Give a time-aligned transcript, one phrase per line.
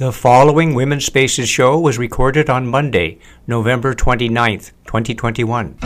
[0.00, 5.76] The following Women's Spaces show was recorded on Monday, November 29th, 2021.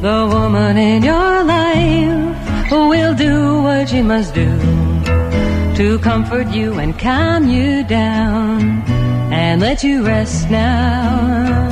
[0.00, 4.56] The woman in your life will do what she must do
[5.74, 8.84] to comfort you and calm you down
[9.32, 11.70] and let you rest now.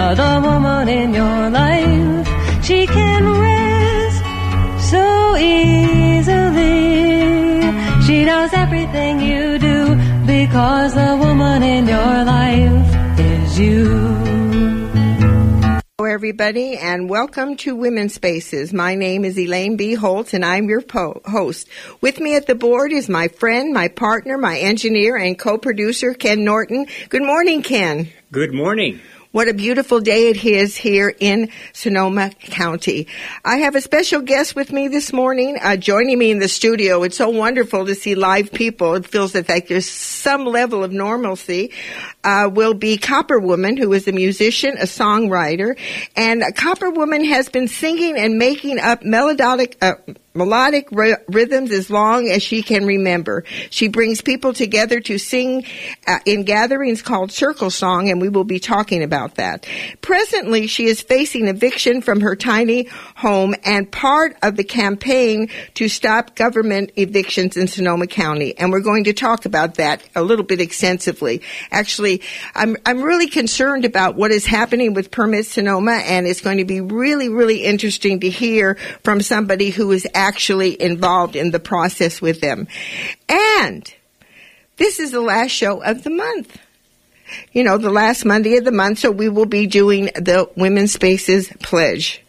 [0.00, 4.24] Uh, the woman in your life, she can rest
[4.90, 6.72] so easily.
[8.06, 10.11] She knows everything you do
[10.46, 13.84] because the woman in your life is you.
[15.96, 18.72] Hello, everybody, and welcome to Women's Spaces.
[18.72, 19.94] My name is Elaine B.
[19.94, 21.68] Holtz, and I'm your po- host.
[22.00, 26.42] With me at the board is my friend, my partner, my engineer, and co-producer, Ken
[26.42, 26.86] Norton.
[27.08, 28.08] Good morning, Ken.
[28.32, 29.00] Good morning.
[29.32, 33.06] What a beautiful day it is here in Sonoma County.
[33.42, 37.02] I have a special guest with me this morning, uh, joining me in the studio.
[37.02, 38.94] It's so wonderful to see live people.
[38.94, 41.70] It feels like there's some level of normalcy.
[42.24, 45.76] Uh, will be Copper Woman, who is a musician, a songwriter,
[46.14, 49.94] and Copper Woman has been singing and making up melodic, uh,
[50.34, 53.44] melodic r- rhythms as long as she can remember.
[53.70, 55.66] She brings people together to sing
[56.06, 59.66] uh, in gatherings called Circle Song, and we will be talking about that.
[60.00, 65.88] Presently, she is facing eviction from her tiny home and part of the campaign to
[65.88, 68.56] stop government evictions in Sonoma County.
[68.56, 71.42] And we're going to talk about that a little bit extensively.
[71.70, 72.11] Actually,
[72.54, 76.64] I'm, I'm really concerned about what is happening with Permit Sonoma, and it's going to
[76.64, 78.74] be really, really interesting to hear
[79.04, 82.66] from somebody who is actually involved in the process with them.
[83.28, 83.92] And
[84.76, 86.58] this is the last show of the month.
[87.52, 90.92] You know, the last Monday of the month, so we will be doing the Women's
[90.92, 92.22] Spaces Pledge.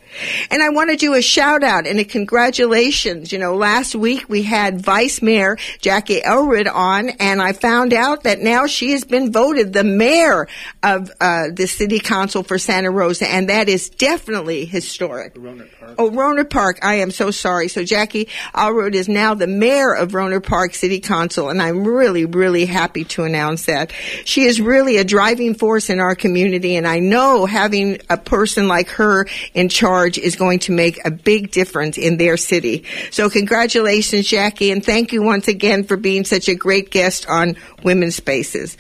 [0.50, 3.32] And I want to do a shout out and a congratulations.
[3.32, 8.24] You know, last week we had Vice Mayor Jackie Elward on, and I found out
[8.24, 10.48] that now she has been voted the mayor
[10.82, 15.34] of uh, the City Council for Santa Rosa, and that is definitely historic.
[15.36, 15.96] Park.
[15.98, 16.80] Oh, Rohnert Park.
[16.82, 17.68] I am so sorry.
[17.68, 22.26] So Jackie Elward is now the mayor of Rohnert Park City Council, and I'm really,
[22.26, 23.92] really happy to announce that.
[24.26, 28.68] She is really a driving force in our community, and I know having a person
[28.68, 32.86] like her in charge is going to make a big difference in their city.
[33.12, 37.56] So congratulations, Jackie, and thank you once again for being such a great guest on
[37.84, 38.78] Women's Spaces.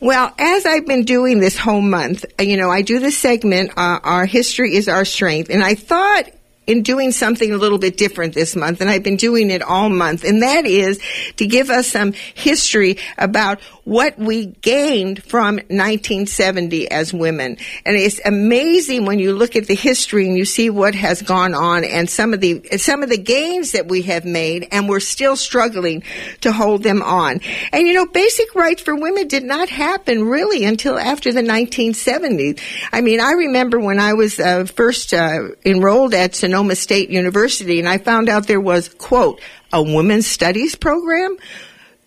[0.00, 3.72] Well, as I've been doing this whole month, uh, you know, I do this segment,
[3.76, 6.30] uh, Our History is Our Strength, and I thought
[6.68, 9.88] in doing something a little bit different this month, and I've been doing it all
[9.88, 11.00] month, and that is
[11.38, 13.58] to give us some history about
[13.88, 17.56] what we gained from 1970 as women.
[17.86, 21.54] And it's amazing when you look at the history and you see what has gone
[21.54, 25.00] on and some of the some of the gains that we have made, and we're
[25.00, 26.02] still struggling
[26.42, 27.40] to hold them on.
[27.72, 32.60] And you know, basic rights for women did not happen really until after the 1970s.
[32.92, 37.78] I mean, I remember when I was uh, first uh, enrolled at Sonoma State University,
[37.78, 39.40] and I found out there was quote
[39.72, 41.38] a women's studies program.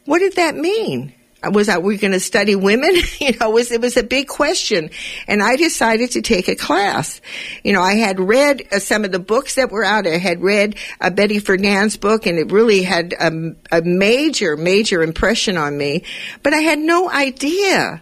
[0.06, 1.16] What did that mean?
[1.44, 2.96] Was that we going to study women?
[3.20, 4.90] you know, it was, it was a big question.
[5.28, 7.22] And I decided to take a class.
[7.64, 10.06] You know, I had read uh, some of the books that were out.
[10.06, 15.02] I had read uh, Betty Friedan's book and it really had a, a major, major
[15.02, 16.04] impression on me.
[16.44, 18.02] But I had no idea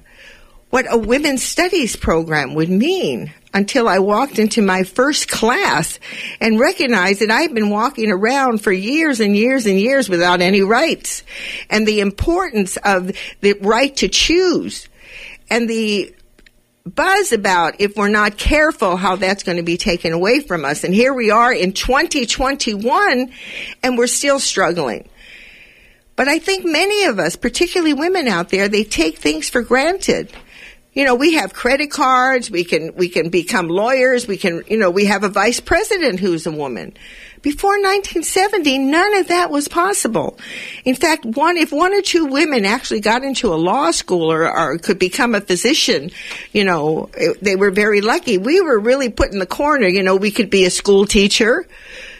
[0.70, 6.00] what a women's studies program would mean until I walked into my first class
[6.40, 10.62] and recognized that I'd been walking around for years and years and years without any
[10.62, 11.24] rights
[11.70, 13.12] and the importance of
[13.42, 14.88] the right to choose
[15.50, 16.14] and the
[16.86, 20.84] buzz about if we're not careful how that's going to be taken away from us.
[20.84, 23.32] And here we are in 2021
[23.84, 25.10] and we're still struggling.
[26.16, 30.32] But I think many of us, particularly women out there, they take things for granted
[30.94, 34.78] you know, we have credit cards, we can, we can become lawyers, we can, you
[34.78, 36.94] know, we have a vice president who's a woman.
[37.42, 40.38] Before 1970, none of that was possible.
[40.84, 44.52] In fact, one, if one or two women actually got into a law school or,
[44.52, 46.12] or could become a physician,
[46.52, 47.10] you know,
[47.42, 48.38] they were very lucky.
[48.38, 51.66] We were really put in the corner, you know, we could be a school teacher,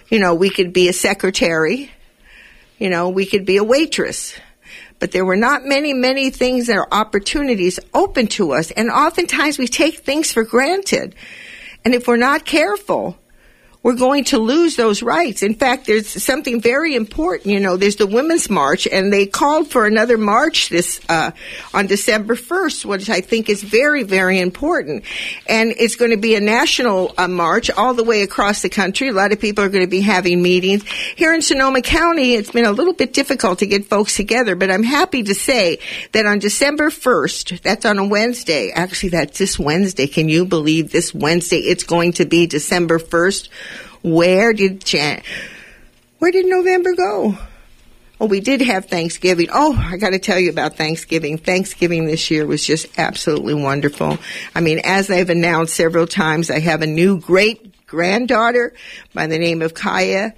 [0.10, 1.92] you know, we could be a secretary,
[2.78, 4.36] you know, we could be a waitress
[5.00, 8.72] but there were not many, many things or opportunities open to us.
[8.72, 11.16] And oftentimes we take things for granted.
[11.84, 13.18] And if we're not careful,
[13.82, 15.42] we're going to lose those rights.
[15.42, 17.48] In fact, there's something very important.
[17.48, 21.32] You know, there's the Women's March, and they called for another march this uh,
[21.74, 25.06] on December 1st, which I think is very, very important.
[25.48, 29.08] And it's going to be a national uh, march all the way across the country.
[29.08, 30.84] A lot of people are going to be having meetings
[31.16, 32.34] here in Sonoma County.
[32.34, 35.80] It's been a little bit difficult to get folks together, but I'm happy to say
[36.12, 38.72] that on December 1st, that's on a Wednesday.
[38.72, 40.08] Actually, that's this Wednesday.
[40.08, 41.60] Can you believe this Wednesday?
[41.60, 43.48] It's going to be December 1st.
[44.02, 45.22] Where did Jan-
[46.20, 47.38] where did November go?
[48.22, 49.48] Oh, we did have Thanksgiving.
[49.52, 51.38] Oh, I got to tell you about Thanksgiving.
[51.38, 54.18] Thanksgiving this year was just absolutely wonderful.
[54.54, 58.74] I mean, as I've announced several times, I have a new great granddaughter
[59.14, 60.34] by the name of Kaya.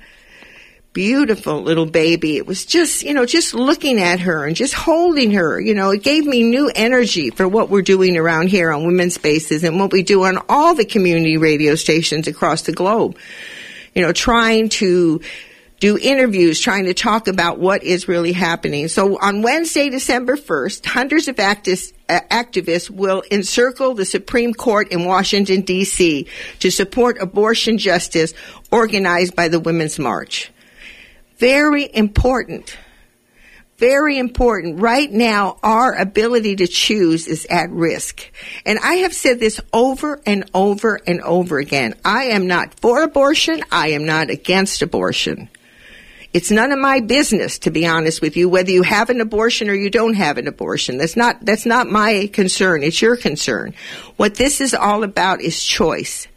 [0.93, 2.35] Beautiful little baby.
[2.35, 5.91] It was just, you know, just looking at her and just holding her, you know,
[5.91, 9.79] it gave me new energy for what we're doing around here on Women's Spaces and
[9.79, 13.17] what we do on all the community radio stations across the globe.
[13.95, 15.21] You know, trying to
[15.81, 18.87] do interviews trying to talk about what is really happening.
[18.87, 24.91] So on Wednesday, December 1st, hundreds of activists, uh, activists will encircle the Supreme Court
[24.91, 26.27] in Washington, D.C.
[26.59, 28.33] to support abortion justice
[28.71, 30.51] organized by the Women's March.
[31.41, 32.77] Very important.
[33.77, 34.79] Very important.
[34.79, 38.31] Right now, our ability to choose is at risk.
[38.63, 41.95] And I have said this over and over and over again.
[42.05, 43.63] I am not for abortion.
[43.71, 45.49] I am not against abortion.
[46.31, 49.67] It's none of my business, to be honest with you, whether you have an abortion
[49.67, 50.99] or you don't have an abortion.
[50.99, 52.83] That's not, that's not my concern.
[52.83, 53.73] It's your concern.
[54.15, 56.27] What this is all about is choice.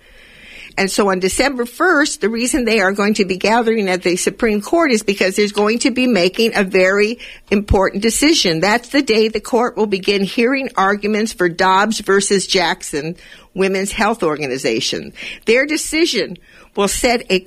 [0.77, 4.17] And so on December 1st, the reason they are going to be gathering at the
[4.17, 8.61] Supreme Court is because there's going to be making a very important decision.
[8.61, 13.17] That's the day the court will begin hearing arguments for Dobbs versus Jackson
[13.55, 15.13] Women's Health Organization.
[15.45, 16.39] Their decision
[16.75, 17.45] will set a,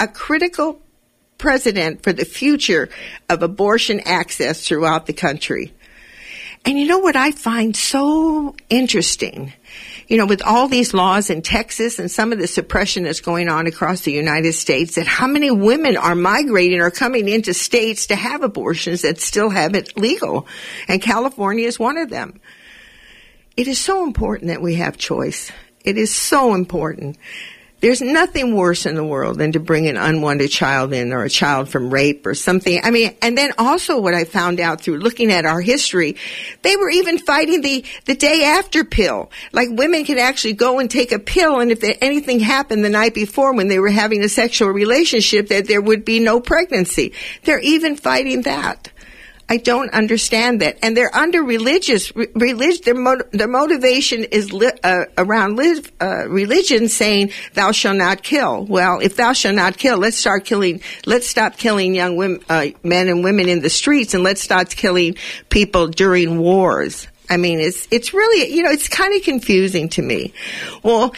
[0.00, 0.82] a critical
[1.38, 2.88] precedent for the future
[3.28, 5.72] of abortion access throughout the country.
[6.64, 9.52] And you know what I find so interesting?
[10.08, 13.48] You know, with all these laws in Texas and some of the suppression that's going
[13.48, 18.06] on across the United States, that how many women are migrating or coming into states
[18.08, 20.46] to have abortions that still have it legal.
[20.88, 22.40] And California is one of them.
[23.56, 25.52] It is so important that we have choice.
[25.84, 27.18] It is so important.
[27.84, 31.28] There's nothing worse in the world than to bring an unwanted child in or a
[31.28, 32.80] child from rape or something.
[32.82, 36.16] I mean, and then also what I found out through looking at our history,
[36.62, 39.30] they were even fighting the, the day after pill.
[39.52, 43.12] Like women could actually go and take a pill and if anything happened the night
[43.12, 47.12] before when they were having a sexual relationship that there would be no pregnancy.
[47.42, 48.93] They're even fighting that.
[49.48, 50.78] I don't understand that.
[50.82, 55.60] And they're under religious, religion, their, mo- their motivation is li- uh, around
[56.00, 58.64] uh, religion saying, thou shalt not kill.
[58.64, 62.68] Well, if thou shalt not kill, let's start killing, let's stop killing young women, uh,
[62.82, 65.16] men and women in the streets and let's start killing
[65.50, 67.06] people during wars.
[67.28, 70.32] I mean, it's, it's really, you know, it's kind of confusing to me.
[70.82, 71.14] Well,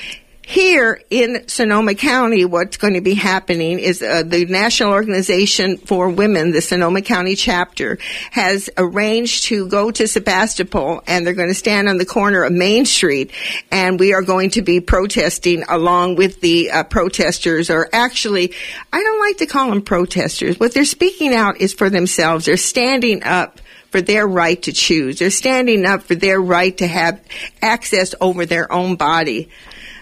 [0.49, 6.09] here in Sonoma County, what's going to be happening is uh, the National Organization for
[6.09, 7.99] Women, the Sonoma County chapter,
[8.31, 12.53] has arranged to go to Sebastopol and they're going to stand on the corner of
[12.53, 13.33] Main Street
[13.73, 18.55] and we are going to be protesting along with the uh, protesters or actually,
[18.93, 20.61] I don't like to call them protesters.
[20.61, 22.45] What they're speaking out is for themselves.
[22.45, 23.61] They're standing up
[23.91, 25.19] for their right to choose.
[25.19, 27.21] They're standing up for their right to have
[27.61, 29.51] access over their own body.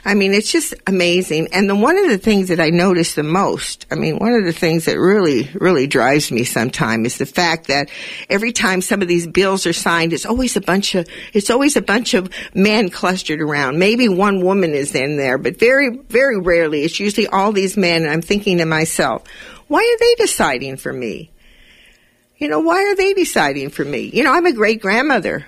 [0.07, 1.49] I mean, it's just amazing.
[1.53, 4.45] And the, one of the things that I notice the most, I mean, one of
[4.45, 7.89] the things that really, really drives me sometimes is the fact that
[8.29, 11.77] every time some of these bills are signed, it's always a bunch of, it's always
[11.77, 13.79] a bunch of men clustered around.
[13.79, 16.83] Maybe one woman is in there, but very, very rarely.
[16.83, 18.03] It's usually all these men.
[18.03, 19.25] And I'm thinking to myself,
[19.69, 21.31] why are they deciding for me?
[22.37, 24.11] You know, why are they deciding for me?
[24.13, 25.47] You know, I'm a great grandmother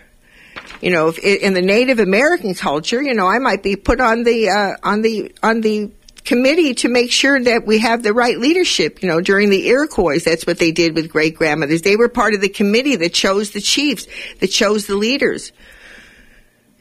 [0.81, 4.25] you know, if, in the Native American culture, you know, I might be put on
[4.25, 5.91] the uh, on the on the
[6.25, 9.03] committee to make sure that we have the right leadership.
[9.03, 11.83] You know, during the Iroquois, that's what they did with great grandmothers.
[11.83, 14.07] They were part of the committee that chose the chiefs,
[14.41, 15.53] that chose the leaders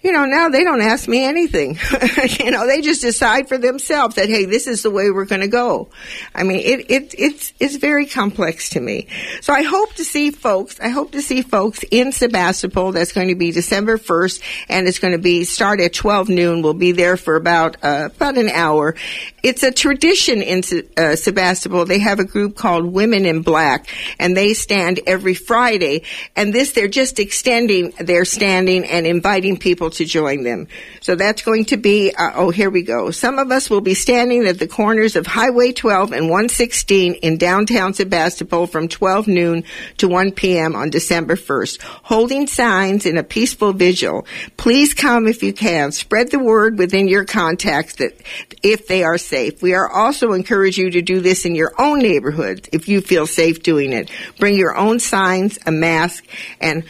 [0.06, 1.80] you know, now they don't ask me anything.
[2.40, 5.42] you know, they just decide for themselves that, hey, this is the way we're going
[5.42, 5.90] to go.
[6.36, 9.08] I mean, it, it, it's, it's very complex to me.
[9.42, 12.92] So I hope to see folks, I hope to see folks in Sebastopol.
[12.92, 16.62] That's going to be December 1st and it's going to be start at 12 noon.
[16.62, 18.94] We'll be there for about, uh, about an hour.
[19.42, 20.62] It's a tradition in
[20.98, 21.86] uh, Sebastopol.
[21.86, 23.88] They have a group called Women in Black
[24.20, 26.04] and they stand every Friday.
[26.36, 30.68] And this, they're just extending their standing and inviting people to join them.
[31.02, 33.12] So that's going to be, uh, oh, here we go.
[33.12, 37.38] Some of us will be standing at the corners of Highway 12 and 116 in
[37.38, 39.64] downtown Sebastopol from 12 noon
[39.98, 40.76] to 1 p.m.
[40.76, 44.26] on December 1st, holding signs in a peaceful vigil.
[44.58, 45.92] Please come if you can.
[45.92, 48.20] Spread the word within your contacts that
[48.64, 49.62] if they are safe.
[49.62, 53.28] We are also encourage you to do this in your own neighborhood if you feel
[53.28, 54.10] safe doing it.
[54.40, 56.26] Bring your own signs, a mask,
[56.60, 56.84] and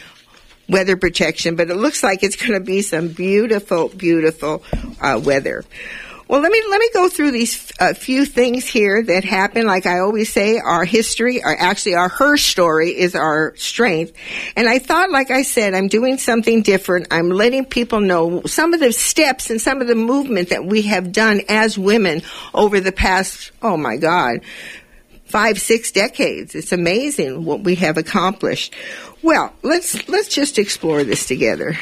[0.68, 4.62] weather protection, but it looks like it's going to be some beautiful, beautiful
[5.00, 5.64] uh, weather.
[6.28, 9.64] Well, let me let me go through these uh, few things here that happen.
[9.64, 14.12] Like I always say, our history, or actually our her story, is our strength.
[14.56, 17.06] And I thought, like I said, I'm doing something different.
[17.12, 20.82] I'm letting people know some of the steps and some of the movement that we
[20.82, 23.52] have done as women over the past.
[23.62, 24.40] Oh my God,
[25.26, 26.54] five, six decades.
[26.54, 28.74] It's amazing what we have accomplished.
[29.22, 31.78] Well, let's let's just explore this together.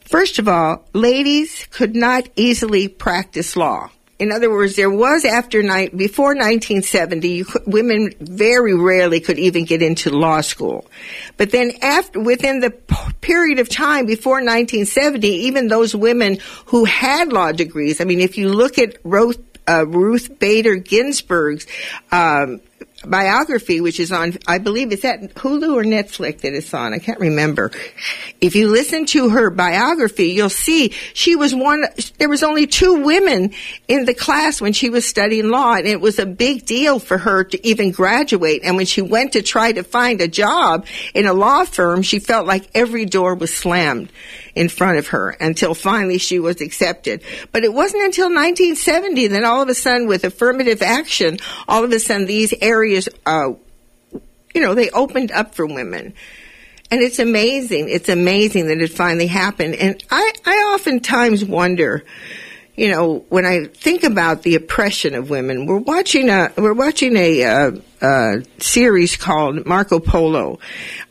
[0.00, 3.90] First of all, ladies could not easily practice law.
[4.18, 9.66] In other words, there was after ni- before 1970, could, women very rarely could even
[9.66, 10.86] get into law school.
[11.36, 16.86] But then after, within the p- period of time before 1970, even those women who
[16.86, 21.66] had law degrees, I mean, if you look at Ruth, uh, Ruth Bader Ginsburg's
[22.12, 22.60] um,
[23.04, 26.94] biography, which is on, I believe it's at Hulu or Netflix that it's on.
[26.94, 27.70] I can't remember.
[28.40, 31.84] If you listen to her biography, you'll see she was one,
[32.18, 33.52] there was only two women
[33.88, 37.18] in the class when she was studying law and it was a big deal for
[37.18, 38.62] her to even graduate.
[38.64, 42.18] And when she went to try to find a job in a law firm, she
[42.18, 44.10] felt like every door was slammed
[44.56, 47.22] in front of her until finally she was accepted.
[47.52, 51.92] But it wasn't until 1970 that all of a sudden with affirmative action, all of
[51.92, 53.50] a sudden these areas, uh,
[54.54, 56.14] you know, they opened up for women.
[56.90, 57.88] And it's amazing.
[57.90, 59.74] It's amazing that it finally happened.
[59.74, 62.04] And I, I oftentimes wonder,
[62.76, 67.16] you know, when I think about the oppression of women, we're watching a we're watching
[67.16, 67.70] a, uh,
[68.00, 70.60] uh, series called Marco Polo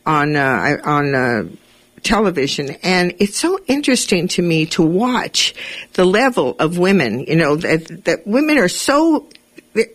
[0.06, 1.44] on uh, on uh,
[2.02, 2.70] television.
[2.82, 5.54] And it's so interesting to me to watch
[5.94, 9.28] the level of women you know that, that women are so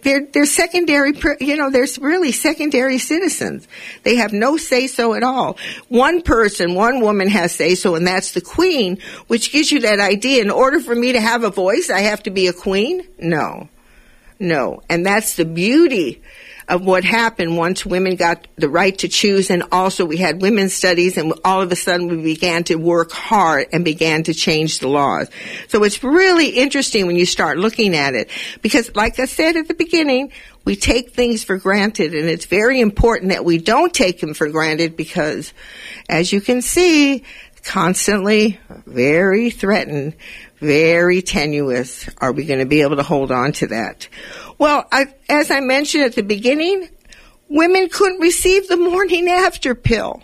[0.03, 3.67] they're they're secondary you know they're really secondary citizens.
[4.03, 5.57] They have no say so at all.
[5.89, 9.99] One person one woman has say so and that's the queen which gives you that
[9.99, 10.41] idea.
[10.43, 13.07] In order for me to have a voice i have to be a queen?
[13.19, 13.69] No.
[14.39, 14.81] No.
[14.89, 16.21] And that's the beauty
[16.71, 20.73] of what happened once women got the right to choose and also we had women's
[20.73, 24.79] studies and all of a sudden we began to work hard and began to change
[24.79, 25.29] the laws.
[25.67, 28.29] So it's really interesting when you start looking at it
[28.61, 30.31] because like I said at the beginning,
[30.63, 34.47] we take things for granted and it's very important that we don't take them for
[34.47, 35.53] granted because
[36.07, 37.25] as you can see,
[37.63, 40.15] constantly very threatened,
[40.61, 42.07] very tenuous.
[42.19, 44.07] Are we going to be able to hold on to that?
[44.57, 46.87] Well, I, as I mentioned at the beginning,
[47.49, 50.21] women couldn't receive the morning after pill.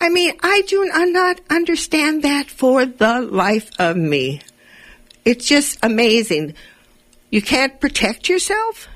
[0.00, 4.42] I mean, I do not understand that for the life of me.
[5.24, 6.54] It's just amazing.
[7.30, 8.88] You can't protect yourself?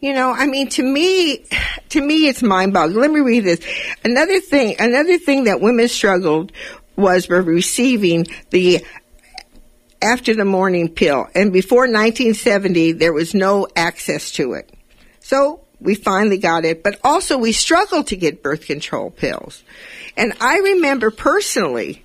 [0.00, 1.44] You know, I mean, to me,
[1.90, 3.00] to me, it's mind boggling.
[3.00, 3.60] Let me read this.
[4.04, 6.52] Another thing, another thing that women struggled
[6.96, 8.84] was receiving the
[10.00, 11.26] after the morning pill.
[11.34, 14.72] And before 1970, there was no access to it.
[15.20, 19.62] So we finally got it, but also we struggled to get birth control pills.
[20.16, 22.04] And I remember personally,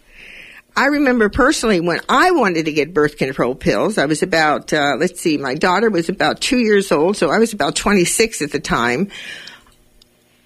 [0.75, 4.95] I remember personally when I wanted to get birth control pills, I was about, uh,
[4.97, 8.51] let's see, my daughter was about two years old, so I was about 26 at
[8.51, 9.09] the time.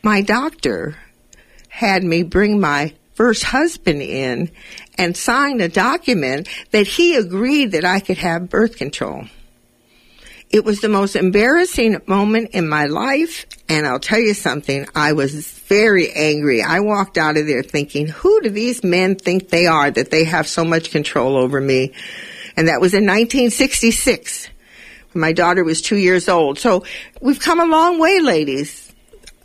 [0.04, 0.98] My doctor
[1.70, 4.52] had me bring my first husband in
[4.96, 9.26] and signed a document that he agreed that I could have birth control.
[10.52, 15.14] It was the most embarrassing moment in my life, and I'll tell you something, I
[15.14, 16.62] was very angry.
[16.62, 20.24] I walked out of there thinking, who do these men think they are that they
[20.24, 21.94] have so much control over me?
[22.56, 24.48] And that was in 1966.
[25.16, 26.60] My daughter was two years old.
[26.60, 26.86] So
[27.20, 28.87] we've come a long way, ladies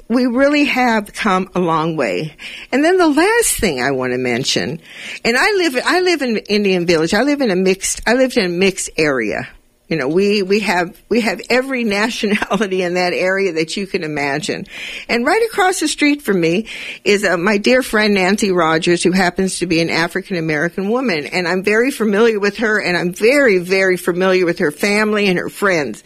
[0.08, 2.36] we really have come a long way.
[2.70, 4.80] And then the last thing I want to mention,
[5.24, 7.14] and I live, I live in Indian Village.
[7.14, 9.48] I live in a mixed, I lived in a mixed area.
[9.92, 14.04] You know, we, we have, we have every nationality in that area that you can
[14.04, 14.64] imagine.
[15.06, 16.66] And right across the street from me
[17.04, 21.26] is uh, my dear friend Nancy Rogers, who happens to be an African American woman.
[21.26, 25.38] And I'm very familiar with her and I'm very, very familiar with her family and
[25.38, 26.02] her friends.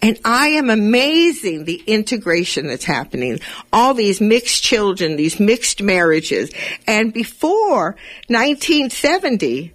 [0.00, 3.40] And I am amazing the integration that's happening.
[3.72, 6.52] All these mixed children, these mixed marriages.
[6.86, 7.96] And before
[8.28, 9.74] 1970,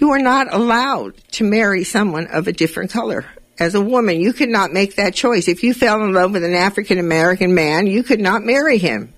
[0.00, 3.26] you are not allowed to marry someone of a different color.
[3.58, 5.46] As a woman, you could not make that choice.
[5.46, 9.12] If you fell in love with an African American man, you could not marry him.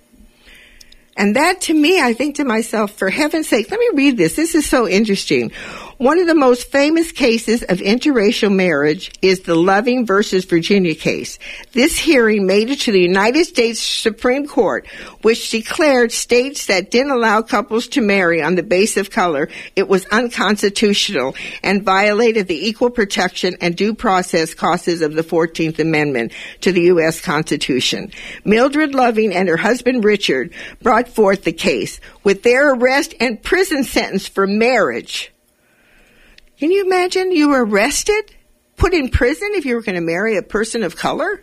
[1.17, 4.35] And that to me, I think to myself, for heaven's sake, let me read this.
[4.35, 5.53] This is so interesting.
[5.99, 11.39] One of the most famous cases of interracial marriage is the Loving versus Virginia case.
[11.73, 14.87] This hearing made it to the United States Supreme Court,
[15.21, 19.87] which declared states that didn't allow couples to marry on the basis of color, it
[19.87, 26.33] was unconstitutional and violated the equal protection and due process clauses of the 14th Amendment
[26.63, 27.21] to the U.S.
[27.21, 28.11] Constitution.
[28.45, 33.85] Mildred Loving and her husband Richard brought forth the case with their arrest and prison
[33.85, 35.32] sentence for marriage
[36.63, 38.33] can you imagine you were arrested,
[38.77, 41.43] put in prison if you were going to marry a person of color?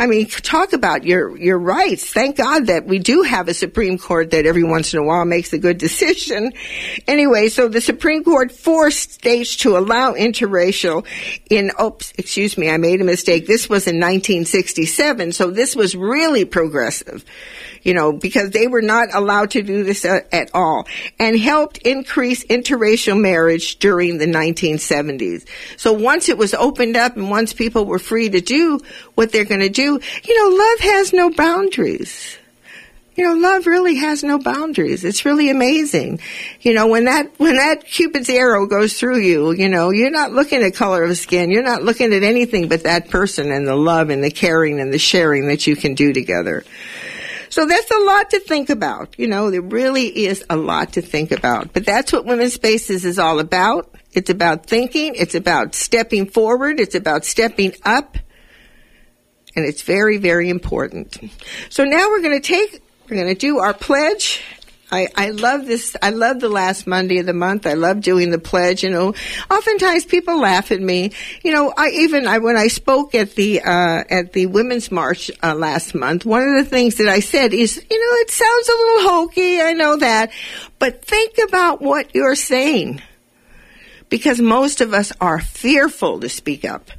[0.00, 2.12] I mean, talk about your, your rights.
[2.12, 5.24] Thank God that we do have a Supreme Court that every once in a while
[5.24, 6.54] makes a good decision.
[7.06, 11.06] Anyway, so the Supreme Court forced states to allow interracial
[11.48, 13.46] in, oops, excuse me, I made a mistake.
[13.46, 17.24] This was in 1967, so this was really progressive
[17.82, 20.86] you know, because they were not allowed to do this uh, at all
[21.18, 25.46] and helped increase interracial marriage during the 1970s.
[25.76, 28.80] So once it was opened up and once people were free to do
[29.14, 32.38] what they're going to do, you know, love has no boundaries.
[33.14, 35.04] You know, love really has no boundaries.
[35.04, 36.20] It's really amazing.
[36.62, 40.32] You know, when that, when that Cupid's arrow goes through you, you know, you're not
[40.32, 41.50] looking at color of skin.
[41.50, 44.90] You're not looking at anything but that person and the love and the caring and
[44.90, 46.64] the sharing that you can do together.
[47.52, 49.18] So that's a lot to think about.
[49.18, 51.74] You know, there really is a lot to think about.
[51.74, 53.94] But that's what Women's Spaces is all about.
[54.14, 55.14] It's about thinking.
[55.16, 56.80] It's about stepping forward.
[56.80, 58.16] It's about stepping up.
[59.54, 61.18] And it's very, very important.
[61.68, 64.42] So now we're going to take, we're going to do our pledge
[64.92, 65.96] I, I love this.
[66.02, 67.66] I love the last Monday of the month.
[67.66, 68.84] I love doing the pledge.
[68.84, 69.14] You know,
[69.50, 71.12] oftentimes people laugh at me.
[71.42, 75.30] You know, I even I when I spoke at the uh, at the Women's March
[75.42, 78.68] uh, last month, one of the things that I said is, you know, it sounds
[78.68, 79.62] a little hokey.
[79.62, 80.30] I know that,
[80.78, 83.00] but think about what you're saying,
[84.10, 86.90] because most of us are fearful to speak up.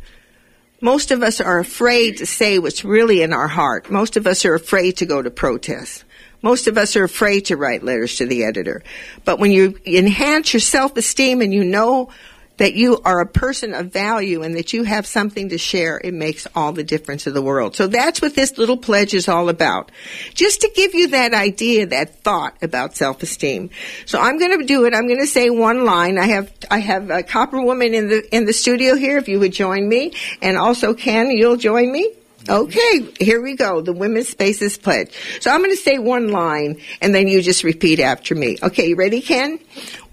[0.81, 3.91] Most of us are afraid to say what's really in our heart.
[3.91, 6.03] Most of us are afraid to go to protest.
[6.43, 8.83] Most of us are afraid to write letters to the editor.
[9.25, 12.12] But when you enhance your self-esteem and you know
[12.58, 16.13] that you are a person of value and that you have something to share, it
[16.13, 17.75] makes all the difference in the world.
[17.75, 19.91] So that's what this little pledge is all about.
[20.36, 23.71] Just to give you that idea, that thought about self-esteem.
[24.06, 24.93] So I'm going to do it.
[24.93, 26.19] I'm going to say one line.
[26.19, 29.39] I have, I have a copper woman in the, in the studio here if you
[29.39, 30.13] would join me.
[30.41, 32.13] And also Ken, you'll join me.
[32.49, 33.82] Okay, here we go.
[33.82, 35.12] The Women's Spaces Pledge.
[35.39, 38.58] So I'm going to say one line and then you just repeat after me.
[38.62, 39.60] Okay, you ready, Ken?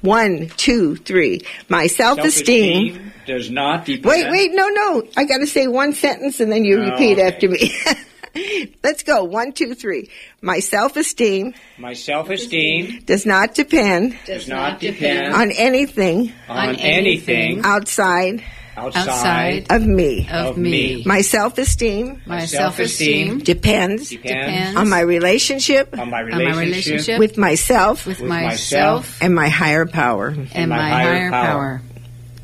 [0.02, 1.42] One, two, three.
[1.68, 4.04] My self-esteem, self-esteem does not depend.
[4.06, 5.02] Wait, wait, no, no.
[5.16, 7.22] I got to say one sentence and then you Oh, repeat okay.
[7.22, 7.74] after me.
[8.84, 9.24] Let's go.
[9.24, 10.08] One, two, three.
[10.40, 17.58] My self-esteem My self-esteem does not depend does not depend on anything on on anything
[17.58, 18.44] anything outside
[18.86, 20.28] outside outside of me.
[20.30, 20.70] of Of me.
[20.96, 21.02] me.
[21.06, 26.36] My self-esteem My self-esteem self-esteem depends depends depends on my relationship on my on my
[26.38, 30.28] relationship, relationship with myself with with myself myself and my higher power.
[30.54, 31.42] and my my higher higher power.
[31.44, 31.82] power.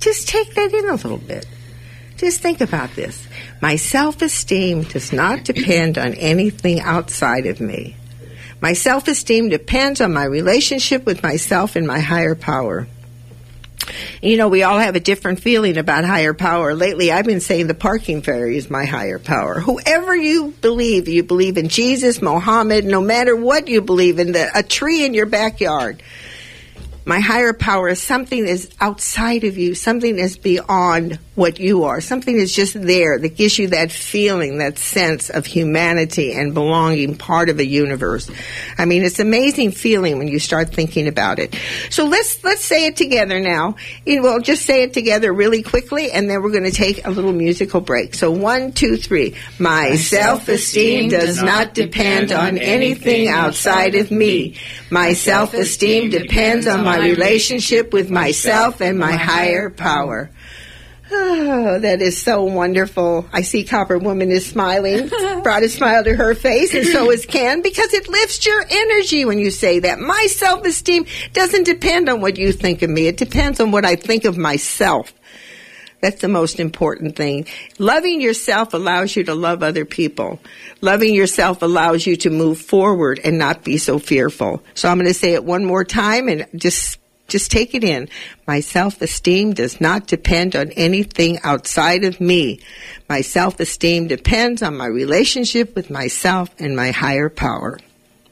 [0.00, 1.46] Just take that in a little bit.
[2.16, 3.26] Just think about this.
[3.60, 7.96] My self esteem does not depend on anything outside of me.
[8.60, 12.86] My self esteem depends on my relationship with myself and my higher power.
[14.22, 16.74] You know, we all have a different feeling about higher power.
[16.74, 19.60] Lately, I've been saying the parking fairy is my higher power.
[19.60, 24.50] Whoever you believe, you believe in Jesus, Mohammed, no matter what you believe in, the,
[24.54, 26.02] a tree in your backyard.
[27.06, 32.00] My higher power is something that's outside of you, something that's beyond what you are,
[32.00, 37.16] something that's just there that gives you that feeling, that sense of humanity and belonging,
[37.16, 38.28] part of a universe.
[38.76, 41.54] I mean, it's an amazing feeling when you start thinking about it.
[41.90, 43.76] So let's let's say it together now.
[44.04, 47.32] We'll just say it together really quickly, and then we're going to take a little
[47.32, 48.14] musical break.
[48.14, 49.36] So one, two, three.
[49.60, 54.56] My self-esteem does not depend on anything outside of me.
[54.90, 60.30] My self-esteem depends on my relationship with myself and my higher power.
[61.08, 63.26] Oh, that is so wonderful.
[63.32, 65.08] I see Copper Woman is smiling,
[65.42, 69.24] brought a smile to her face, and so is Ken, because it lifts your energy
[69.24, 70.00] when you say that.
[70.00, 73.84] My self esteem doesn't depend on what you think of me, it depends on what
[73.84, 75.14] I think of myself.
[76.06, 77.46] That's the most important thing.
[77.80, 80.38] Loving yourself allows you to love other people.
[80.80, 84.62] Loving yourself allows you to move forward and not be so fearful.
[84.74, 88.08] So I'm going to say it one more time and just just take it in.
[88.46, 92.60] My self-esteem does not depend on anything outside of me.
[93.08, 97.80] My self-esteem depends on my relationship with myself and my higher power.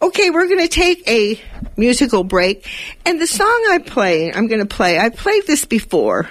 [0.01, 1.39] Okay, we're going to take a
[1.77, 2.67] musical break.
[3.05, 6.29] And the song I play, I'm going to play, I've played this before.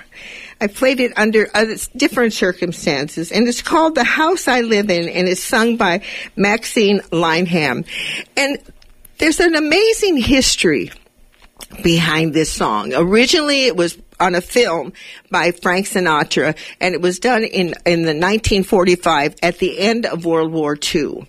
[0.60, 5.08] I played it under other, different circumstances, and it's called The House I Live In,
[5.08, 6.02] and it's sung by
[6.36, 7.86] Maxine Linehan.
[8.36, 8.58] And
[9.16, 10.90] there's an amazing history
[11.82, 12.92] behind this song.
[12.94, 14.92] Originally, it was on a film
[15.30, 20.24] by Frank Sinatra, and it was done in, in the 1945 at the end of
[20.24, 21.26] World War II.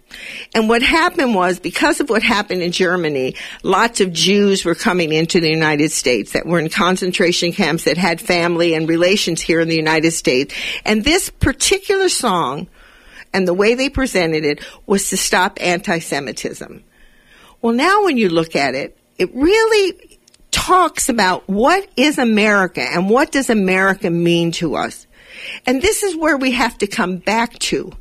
[0.54, 5.14] And what happened was, because of what happened in Germany, lots of Jews were coming
[5.14, 9.62] into the United States that were in concentration camps that had family and relations here
[9.62, 10.54] in the United States.
[10.86, 12.68] And this particular song,
[13.34, 16.84] and the way they presented it, was to stop anti-Semitism.
[17.62, 20.11] Well, now when you look at it, it really
[20.52, 25.08] talks about what is America and what does America mean to us.
[25.66, 27.92] And this is where we have to come back to.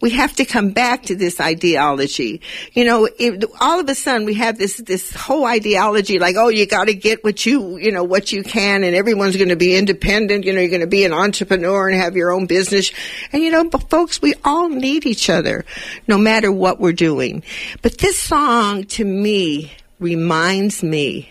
[0.00, 2.40] We have to come back to this ideology.
[2.72, 6.48] You know, it, all of a sudden we have this, this whole ideology like, oh,
[6.48, 10.46] you gotta get what you, you know, what you can and everyone's gonna be independent.
[10.46, 12.90] You know, you're gonna be an entrepreneur and have your own business.
[13.30, 15.66] And you know, but folks, we all need each other
[16.08, 17.42] no matter what we're doing.
[17.82, 21.30] But this song to me reminds me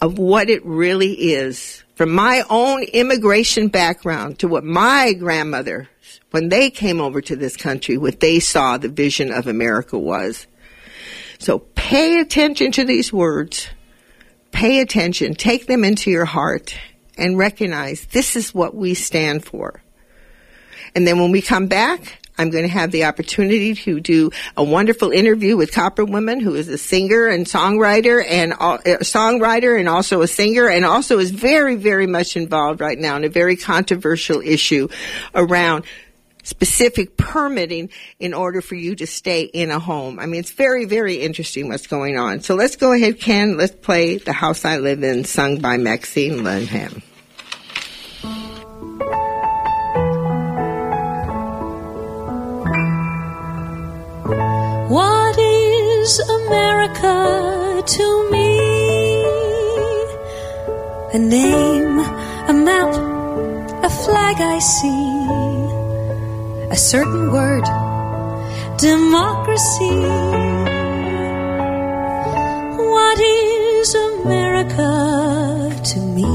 [0.00, 5.88] of what it really is from my own immigration background to what my grandmother,
[6.30, 10.46] when they came over to this country, what they saw the vision of America was.
[11.38, 13.68] So pay attention to these words.
[14.52, 15.34] Pay attention.
[15.34, 16.76] Take them into your heart
[17.16, 19.82] and recognize this is what we stand for.
[20.94, 24.64] And then when we come back, I'm going to have the opportunity to do a
[24.64, 29.88] wonderful interview with Copper Woman, who is a singer and songwriter and uh, songwriter and
[29.88, 33.56] also a singer and also is very, very much involved right now in a very
[33.56, 34.88] controversial issue
[35.34, 35.84] around
[36.46, 40.20] specific permitting in order for you to stay in a home.
[40.20, 42.40] I mean, it's very, very interesting what's going on.
[42.40, 43.56] So let's go ahead, Ken.
[43.56, 47.02] Let's play The House I Live In, sung by Maxine Linehan.
[56.06, 58.50] Is America to me?
[61.16, 61.98] A name,
[62.52, 62.92] a map,
[63.88, 65.08] a flag I see,
[66.70, 67.66] a certain word,
[68.78, 69.98] democracy.
[72.92, 74.92] What is America
[75.90, 76.30] to me?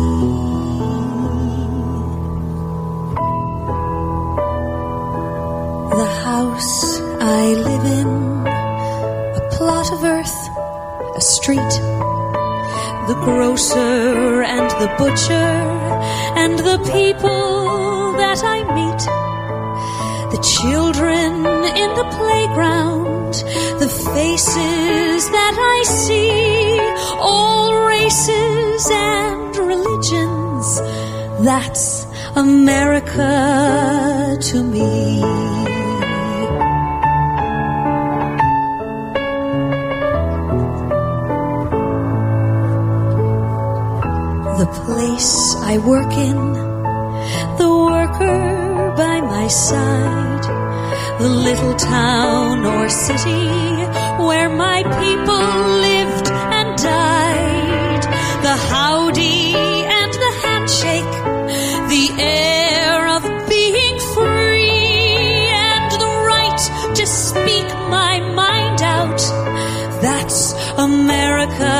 [5.99, 8.31] The house I live in
[9.82, 10.50] plot of earth,
[11.15, 11.74] a street,
[13.08, 15.54] the grocer and the butcher,
[16.41, 19.02] and the people that I meet,
[20.36, 21.32] the children
[21.84, 23.34] in the playground,
[23.80, 26.78] the faces that I see,
[27.20, 30.80] all races and religions.
[31.44, 35.61] That's America to me.
[44.71, 46.39] Place I work in,
[47.57, 50.43] the worker by my side,
[51.19, 53.49] the little town or city
[54.27, 55.47] where my people
[55.88, 58.03] lived and died,
[58.47, 59.53] the howdy
[59.99, 61.13] and the handshake,
[61.93, 66.62] the air of being free and the right
[66.95, 69.21] to speak my mind out.
[70.01, 71.77] That's America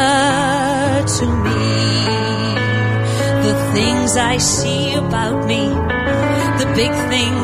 [1.20, 1.61] to me
[4.18, 7.41] I see about me, the big things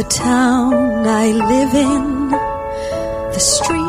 [0.00, 3.79] The town I live in, the street,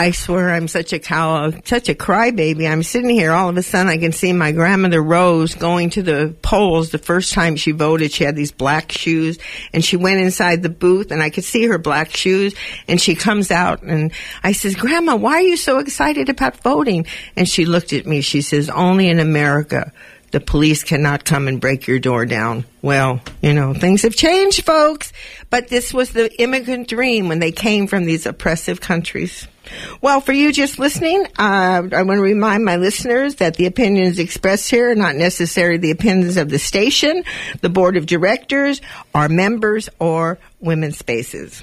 [0.00, 2.66] I swear I'm such a cow, such a crybaby.
[2.66, 6.02] I'm sitting here, all of a sudden I can see my grandmother Rose going to
[6.02, 8.10] the polls the first time she voted.
[8.10, 9.38] She had these black shoes
[9.74, 12.54] and she went inside the booth and I could see her black shoes
[12.88, 14.10] and she comes out and
[14.42, 17.04] I says, Grandma, why are you so excited about voting?
[17.36, 18.22] And she looked at me.
[18.22, 19.92] She says, only in America.
[20.30, 22.64] The police cannot come and break your door down.
[22.82, 25.12] Well, you know, things have changed, folks.
[25.50, 29.48] But this was the immigrant dream when they came from these oppressive countries.
[30.00, 34.18] Well, for you just listening, uh, I want to remind my listeners that the opinions
[34.18, 37.24] expressed here are not necessarily the opinions of the station,
[37.60, 38.80] the board of directors,
[39.14, 41.62] our members, or women's spaces.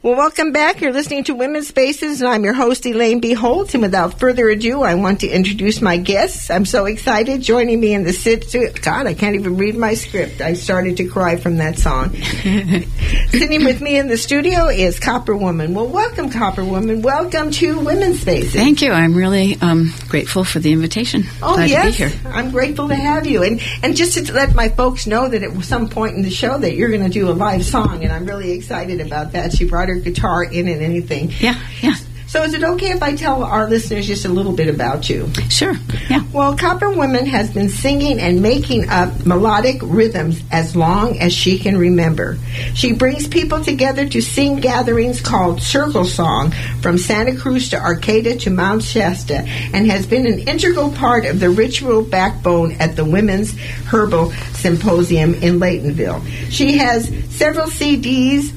[0.00, 0.80] Well, welcome back.
[0.80, 3.32] You're listening to Women's Spaces, and I'm your host, Elaine B.
[3.32, 3.74] Holtz.
[3.74, 6.50] And without further ado, I want to introduce my guests.
[6.50, 7.42] I'm so excited.
[7.42, 8.46] Joining me in the sit.
[8.80, 10.40] God, I can't even read my script.
[10.40, 12.14] I started to cry from that song.
[13.30, 15.74] Sitting with me in the studio is Copper Woman.
[15.74, 17.02] Well, welcome, Copper Woman.
[17.02, 18.52] Welcome to Women's Spaces.
[18.52, 18.92] Thank you.
[18.92, 21.24] I'm really um, grateful for the invitation.
[21.42, 22.32] Oh Glad yes, to be here.
[22.32, 25.64] I'm grateful to have you, and and just to let my folks know that at
[25.64, 28.26] some point in the show that you're going to do a live song, and I'm
[28.26, 29.52] really excited about that.
[29.52, 31.32] She brought guitar in and anything.
[31.38, 31.94] Yeah, yeah.
[32.28, 35.32] So is it okay if I tell our listeners just a little bit about you?
[35.48, 35.72] Sure.
[36.10, 36.24] Yeah.
[36.30, 41.58] Well, Copper Woman has been singing and making up melodic rhythms as long as she
[41.58, 42.36] can remember.
[42.74, 46.50] She brings people together to sing gatherings called Circle Song
[46.82, 49.38] from Santa Cruz to Arcata to Mount Shasta
[49.72, 55.32] and has been an integral part of the ritual backbone at the Women's Herbal Symposium
[55.32, 56.22] in Laytonville.
[56.50, 58.52] She has several CDs,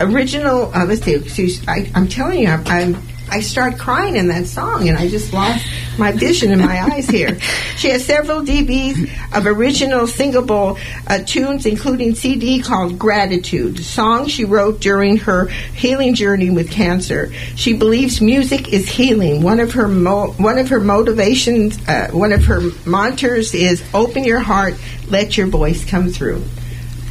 [0.00, 0.72] original.
[0.74, 1.26] Uh, let's see.
[1.28, 2.96] she's- I, I'm telling you, I'm, I'm.
[3.30, 5.64] I start crying in that song, and I just lost
[5.98, 7.38] my vision in my eyes here.
[7.82, 10.78] She has several DVDs of original singable
[11.08, 17.32] uh, tunes, including CD called "Gratitude," song she wrote during her healing journey with cancer.
[17.56, 19.42] She believes music is healing.
[19.42, 24.22] One of her mo- one of her motivations, uh, one of her mantras is "Open
[24.24, 24.74] your heart,
[25.08, 26.44] let your voice come through."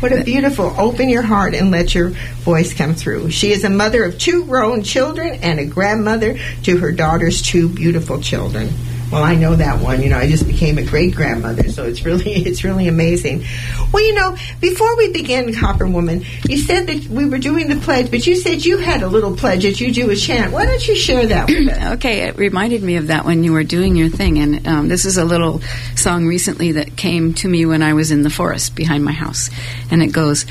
[0.02, 2.10] What a beautiful, open your heart and let your
[2.40, 3.30] voice come through.
[3.30, 7.70] She is a mother of two grown children and a grandmother to her daughter's two
[7.70, 8.74] beautiful children.
[9.12, 10.02] Well, I know that one.
[10.02, 13.44] You know, I just became a great grandmother, so it's really, it's really amazing.
[13.92, 17.76] Well, you know, before we begin, Copper Woman, you said that we were doing the
[17.76, 20.54] pledge, but you said you had a little pledge that you do a chant.
[20.54, 21.92] Why don't you share that with us?
[22.02, 25.04] Okay, it reminded me of that when you were doing your thing, and um, this
[25.04, 25.62] is a little
[25.96, 29.50] song recently that came to me when I was in the forest behind my house,
[29.92, 30.46] and it goes.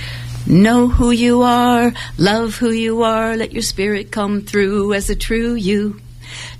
[0.46, 5.14] Know who you are, love who you are, let your spirit come through as a
[5.14, 6.00] true you.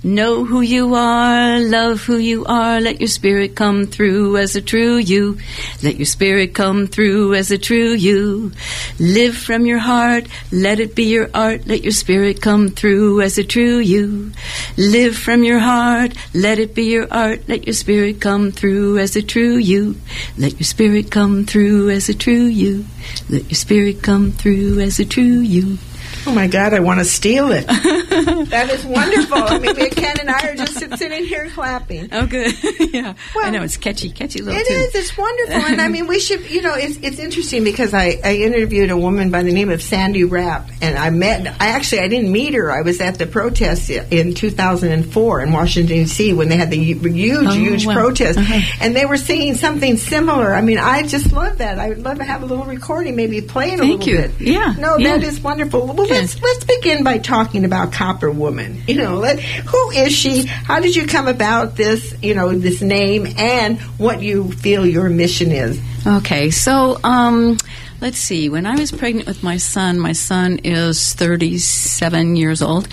[0.03, 4.61] Know who you are, love who you are, let your spirit come through as a
[4.61, 5.37] true you.
[5.83, 8.51] Let your spirit come through as a true you.
[8.97, 13.37] Live from your heart, let it be your art, let your spirit come through as
[13.37, 14.31] a true you.
[14.75, 19.15] Live from your heart, let it be your art, let your spirit come through as
[19.15, 19.97] a true you.
[20.35, 22.85] Let your spirit come through as a true you.
[23.29, 25.77] Let your spirit come through as a true you.
[26.25, 27.65] Oh my God, I want to steal it.
[28.49, 29.37] that is wonderful.
[29.37, 32.09] I mean, Ken and I are just sitting here clapping.
[32.11, 32.53] Oh, good.
[32.93, 33.13] yeah.
[33.35, 34.77] Well, I know it's catchy, catchy little It tune.
[34.81, 34.95] is.
[34.95, 36.49] It's wonderful, and I mean, we should.
[36.49, 39.81] You know, it's it's interesting because I I interviewed a woman by the name of
[39.81, 41.47] Sandy Rapp, and I met.
[41.61, 42.71] I actually I didn't meet her.
[42.71, 46.33] I was at the protest in 2004 in Washington D.C.
[46.33, 47.93] when they had the huge, Oh, huge wow.
[47.93, 48.59] protest, Uh-huh.
[48.81, 50.53] and they were singing something similar.
[50.53, 51.79] I mean, I just love that.
[51.79, 54.27] I would love to have a little recording, maybe play it a Thank little you.
[54.29, 54.41] bit.
[54.41, 55.17] Yeah, No, yeah.
[55.17, 55.87] that is wonderful.
[55.87, 56.15] Well, Yeah.
[56.15, 58.81] let's let's begin by talking about Woman?
[58.87, 60.45] You know, let, who is she?
[60.45, 65.09] How did you come about this, you know, this name and what you feel your
[65.09, 65.79] mission is?
[66.05, 67.57] Okay, so um,
[68.01, 68.49] let's see.
[68.49, 72.87] When I was pregnant with my son, my son is 37 years old.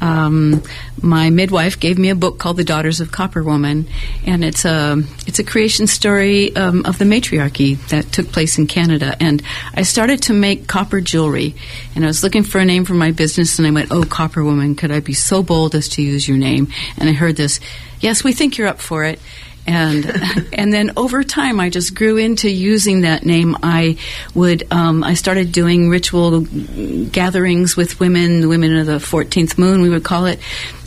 [0.00, 0.62] Um,
[1.02, 3.86] my midwife gave me a book called The Daughters of Copper Woman,
[4.26, 8.66] and it's a it's a creation story um, of the matriarchy that took place in
[8.66, 9.16] Canada.
[9.20, 9.42] And
[9.74, 11.54] I started to make copper jewelry,
[11.94, 14.42] and I was looking for a name for my business, and I went, "Oh, Copper
[14.42, 17.60] Woman, could I be so bold as to use your name?" And I heard this,
[18.00, 19.20] "Yes, we think you're up for it."
[19.66, 20.06] And
[20.52, 23.56] and then over time I just grew into using that name.
[23.62, 23.96] I
[24.34, 29.82] would um, I started doing ritual gatherings with women, the women of the fourteenth moon,
[29.82, 30.40] we would call it,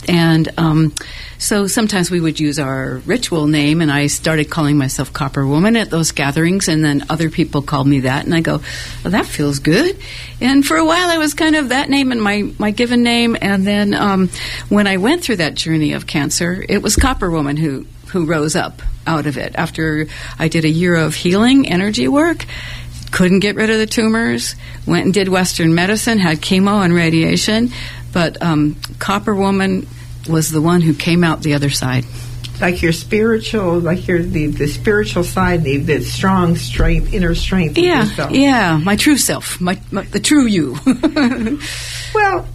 [0.08, 0.92] and um,
[1.38, 5.76] so sometimes we would use our ritual name, and I started calling myself Copper Woman
[5.76, 8.60] at those gatherings, and then other people called me that, and I go,
[9.02, 9.98] well, that feels good.
[10.40, 13.36] And for a while, I was kind of that name and my my given name,
[13.40, 14.30] and then um,
[14.68, 18.54] when I went through that journey of cancer, it was Copper Woman who who rose
[18.54, 20.06] up out of it after
[20.38, 22.46] I did a year of healing energy work.
[23.10, 24.54] Couldn't get rid of the tumors.
[24.86, 27.70] Went and did Western medicine, had chemo and radiation,
[28.12, 29.88] but um, Copperwoman
[30.28, 32.04] was the one who came out the other side.
[32.60, 37.76] Like your spiritual, like your the, the spiritual side, the, the strong strength, inner strength.
[37.76, 38.30] Yeah, yourself.
[38.30, 40.76] yeah, my true self, my, my the true you.
[42.14, 42.46] Well,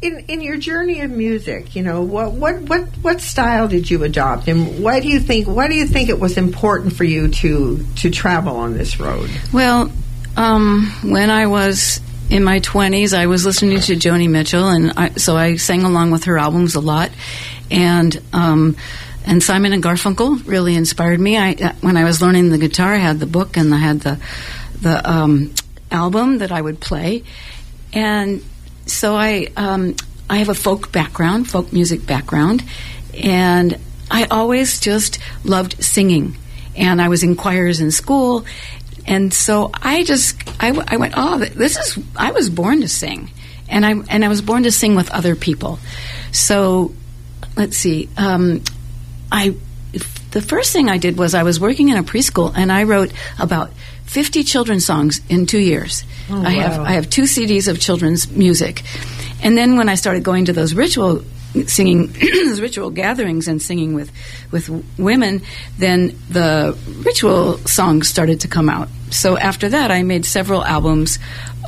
[0.00, 4.04] in in your journey of music, you know, what what what what style did you
[4.04, 7.28] adopt, and why do you think why do you think it was important for you
[7.28, 9.30] to to travel on this road?
[9.52, 9.90] Well,
[10.36, 15.10] um, when I was in my 20s, I was listening to Joni Mitchell, and I,
[15.14, 17.10] so I sang along with her albums a lot.
[17.70, 18.76] And um,
[19.26, 21.36] and Simon and Garfunkel really inspired me.
[21.36, 24.00] I uh, when I was learning the guitar, I had the book and I had
[24.00, 24.20] the
[24.80, 25.54] the um,
[25.90, 27.24] album that I would play,
[27.92, 28.42] and
[28.88, 29.94] so I um,
[30.28, 32.64] I have a folk background, folk music background,
[33.14, 33.78] and
[34.10, 36.36] I always just loved singing,
[36.76, 38.44] and I was in choirs in school,
[39.06, 43.30] and so I just I went oh this is I was born to sing,
[43.68, 45.78] and I and I was born to sing with other people,
[46.32, 46.92] so
[47.56, 48.62] let's see um,
[49.30, 49.54] I
[50.30, 53.12] the first thing I did was I was working in a preschool and I wrote
[53.38, 53.70] about
[54.08, 56.04] 50 children's songs in two years.
[56.30, 56.80] Oh, I have.
[56.80, 58.82] I have two CDs of children's music,
[59.42, 61.22] and then when I started going to those ritual
[61.66, 62.06] singing
[62.46, 64.10] those ritual gatherings and singing with
[64.50, 65.42] with women,
[65.78, 68.88] then the ritual songs started to come out.
[69.10, 71.18] So after that, I made several albums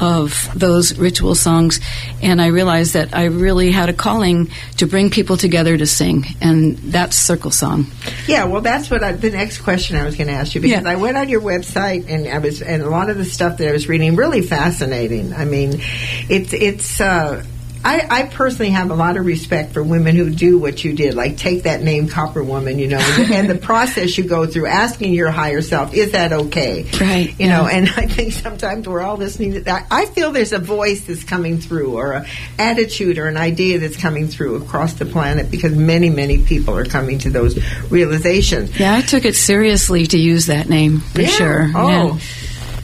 [0.00, 1.80] of those ritual songs,
[2.22, 6.24] and I realized that I really had a calling to bring people together to sing,
[6.40, 7.86] and that's Circle Song.
[8.26, 10.82] Yeah, well, that's what I, the next question I was going to ask you because
[10.82, 10.90] Yeah.
[10.90, 13.68] I went on your website and I was and a lot of the stuff that
[13.68, 15.32] I was reading really fascinating.
[15.34, 15.80] I mean,
[16.28, 17.00] it's it's.
[17.00, 17.44] Uh,
[17.82, 21.14] I, I personally have a lot of respect for women who do what you did,
[21.14, 25.30] like take that name Copperwoman, you know, and the process you go through, asking your
[25.30, 26.86] higher self, is that okay?
[27.00, 29.86] Right, You know, and I think sometimes we're all listening to that.
[29.90, 32.26] I feel there's a voice that's coming through, or an
[32.58, 36.84] attitude, or an idea that's coming through across the planet because many, many people are
[36.84, 37.58] coming to those
[37.90, 38.78] realizations.
[38.78, 41.28] Yeah, I took it seriously to use that name for Yeah.
[41.28, 41.70] sure.
[41.74, 41.88] Oh.
[41.88, 42.18] Yeah.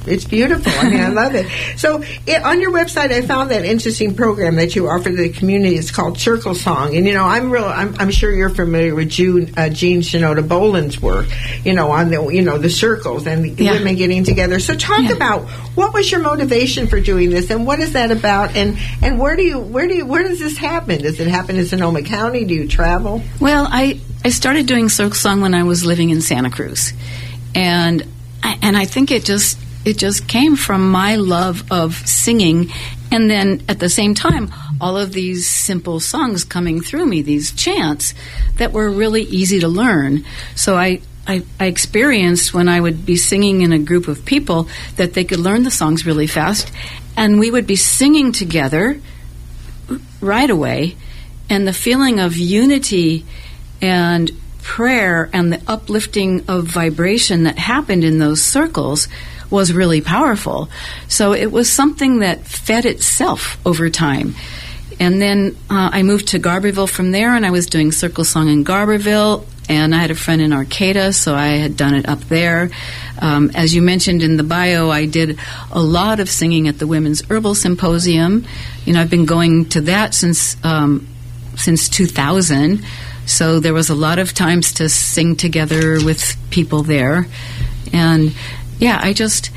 [0.07, 0.73] It's beautiful.
[0.77, 1.47] I mean, I love it.
[1.79, 5.29] So, it, on your website, I found that interesting program that you offer to the
[5.31, 5.77] community.
[5.77, 7.64] It's called Circle Song, and you know, I'm real.
[7.64, 11.27] I'm, I'm sure you're familiar with June, uh, Jean Shinoda Bolen's work.
[11.64, 13.73] You know, on the you know the circles and the Yeah.
[13.73, 14.59] women getting together.
[14.61, 15.12] So, talk Yeah.
[15.12, 15.42] about
[15.75, 19.37] what was your motivation for doing this, and what is that about, and and where
[19.37, 21.03] do you where do you where does this happen?
[21.03, 22.45] Does it happen in Sonoma County?
[22.45, 23.23] Do you travel?
[23.40, 26.92] Well, I, I started doing Circle Song when I was living in Santa Cruz,
[27.55, 28.05] and
[28.42, 32.70] I, and I think it just it just came from my love of singing,
[33.11, 37.53] and then at the same time, all of these simple songs coming through me, these
[37.53, 38.12] chants
[38.57, 40.25] that were really easy to learn.
[40.55, 41.01] So I.
[41.29, 45.25] I, I experienced when I would be singing in a group of people that they
[45.25, 46.70] could learn the songs really fast,
[47.16, 49.01] and we would be singing together
[50.20, 50.94] right away,
[51.51, 53.25] and the feeling of unity
[53.83, 54.31] and
[54.62, 59.09] prayer and the uplifting of vibration that happened in those circles
[59.51, 60.69] was really powerful.
[61.09, 64.35] So it was something that fed itself over time.
[64.99, 68.49] And then uh, I moved to Garberville from there, and I was doing Circle Song
[68.49, 69.45] in Garberville.
[69.69, 72.71] And I had a friend in Arcata, so I had done it up there.
[73.21, 75.41] Um, as you mentioned in the bio, I did
[75.73, 78.47] a lot of singing at the Women's Herbal Symposium.
[78.85, 81.09] You know, I've been going to that since um,
[81.57, 82.85] since 2000.
[83.27, 87.27] So there was a lot of times to sing together with people there,
[87.93, 88.33] and
[88.79, 89.51] yeah, I just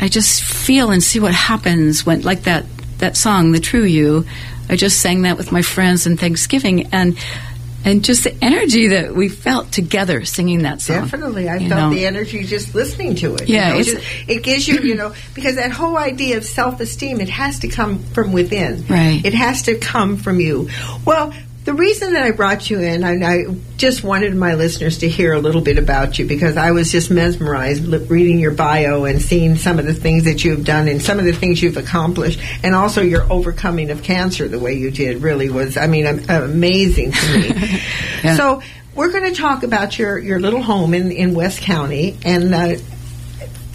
[0.00, 2.66] I just feel and see what happens when like that
[2.98, 4.24] that song, "The True You."
[4.68, 7.16] I just sang that with my friends in Thanksgiving, and
[7.84, 11.02] and just the energy that we felt together singing that song.
[11.02, 11.90] Definitely, I felt know.
[11.90, 13.48] the energy just listening to it.
[13.48, 17.20] Yeah, you know, just- it gives you, you know, because that whole idea of self-esteem,
[17.20, 18.84] it has to come from within.
[18.88, 19.24] Right.
[19.24, 20.68] It has to come from you.
[21.04, 21.32] Well,
[21.66, 23.46] the reason that I brought you in, and I
[23.76, 27.10] just wanted my listeners to hear a little bit about you because I was just
[27.10, 31.18] mesmerized reading your bio and seeing some of the things that you've done and some
[31.18, 35.22] of the things you've accomplished, and also your overcoming of cancer the way you did
[35.22, 37.80] really was, I mean, am- amazing to me.
[38.24, 38.36] Yeah.
[38.36, 38.62] So
[38.94, 42.76] we're going to talk about your, your little home in, in West County, and uh,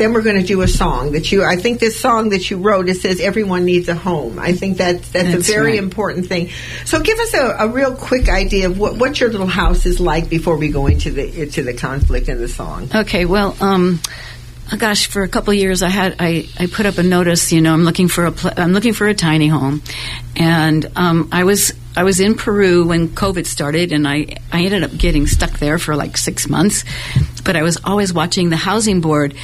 [0.02, 1.44] then we're going to do a song that you.
[1.44, 4.40] I think this song that you wrote it says everyone needs a home.
[4.40, 5.80] I think that's that's, That's a very right.
[5.80, 6.50] important thing.
[6.86, 10.00] So give us a, a real quick idea of what, what your little house is
[10.00, 12.90] like before we go into the into the conflict in the song.
[12.94, 14.00] Okay, well, um,
[14.72, 17.52] oh gosh, for a couple of years, I had I, I put up a notice.
[17.52, 19.84] You know, I'm looking for a pl- I'm looking for a tiny home,
[20.36, 24.84] and um, I was I was in Peru when COVID started, and I I ended
[24.84, 26.86] up getting stuck there for like six months,
[27.44, 29.36] but I was always watching the housing board.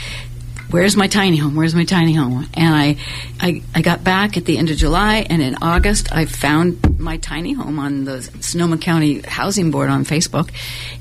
[0.69, 1.55] Where's my tiny home?
[1.55, 2.45] Where's my tiny home?
[2.53, 2.97] And I,
[3.39, 7.17] I, I got back at the end of July, and in August, I found my
[7.17, 10.51] tiny home on the Sonoma County Housing Board on Facebook,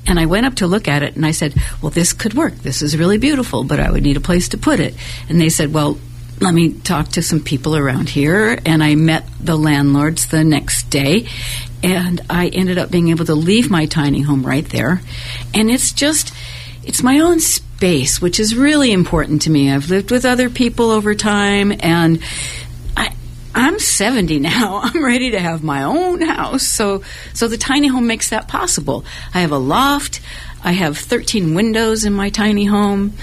[0.05, 2.55] and I went up to look at it, and I said, "Well, this could work.
[2.55, 4.95] This is really beautiful, but I would need a place to put it."
[5.29, 5.97] And they said, "Well."
[6.39, 10.87] Let me talk to some people around here, and I met the landlords the next
[10.91, 11.27] day,
[11.81, 15.01] and I ended up being able to leave my tiny home right there.
[15.55, 16.31] And it's just,
[16.83, 17.66] it's my own space,
[18.21, 19.71] which is really important to me.
[19.71, 22.21] I've lived with other people over time, and
[22.95, 23.13] I,
[23.53, 24.81] I'm 70 now.
[24.83, 26.63] I'm ready to have my own house.
[26.63, 27.03] So,
[27.33, 29.05] so the tiny home makes that possible.
[29.33, 30.21] I have a loft.
[30.63, 33.13] I have 13 windows in my tiny home.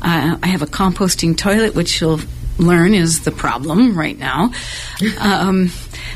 [0.00, 2.20] Uh, I have a composting toilet, which you'll
[2.56, 4.52] learn is the problem right now.
[5.18, 5.70] Um,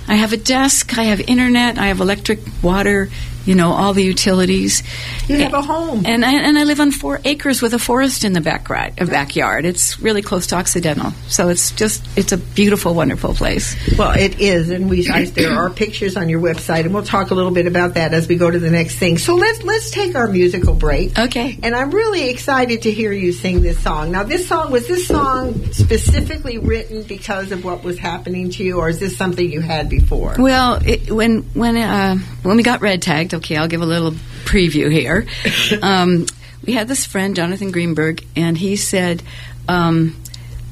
[0.06, 0.96] I have a desk.
[0.96, 1.76] I have internet.
[1.78, 3.10] I have electric, water.
[3.48, 4.82] You know all the utilities.
[5.26, 6.04] You have a home.
[6.04, 8.92] And I, and I live on four acres with a forest in the back right,
[9.00, 9.64] uh, backyard.
[9.64, 13.74] It's really close to Occidental, so it's just it's a beautiful, wonderful place.
[13.96, 17.30] Well, it is, and we I, there are pictures on your website, and we'll talk
[17.30, 19.16] a little bit about that as we go to the next thing.
[19.16, 21.18] So let's let's take our musical break.
[21.18, 21.58] Okay.
[21.62, 24.12] And I'm really excited to hear you sing this song.
[24.12, 28.76] Now, this song was this song specifically written because of what was happening to you,
[28.76, 30.34] or is this something you had before?
[30.38, 34.12] Well, it, when when uh, when we got red tagged, okay, I'll give a little
[34.44, 35.26] preview here.
[35.82, 36.26] Um,
[36.66, 39.22] we had this friend, Jonathan Greenberg, and he said,
[39.68, 40.16] um,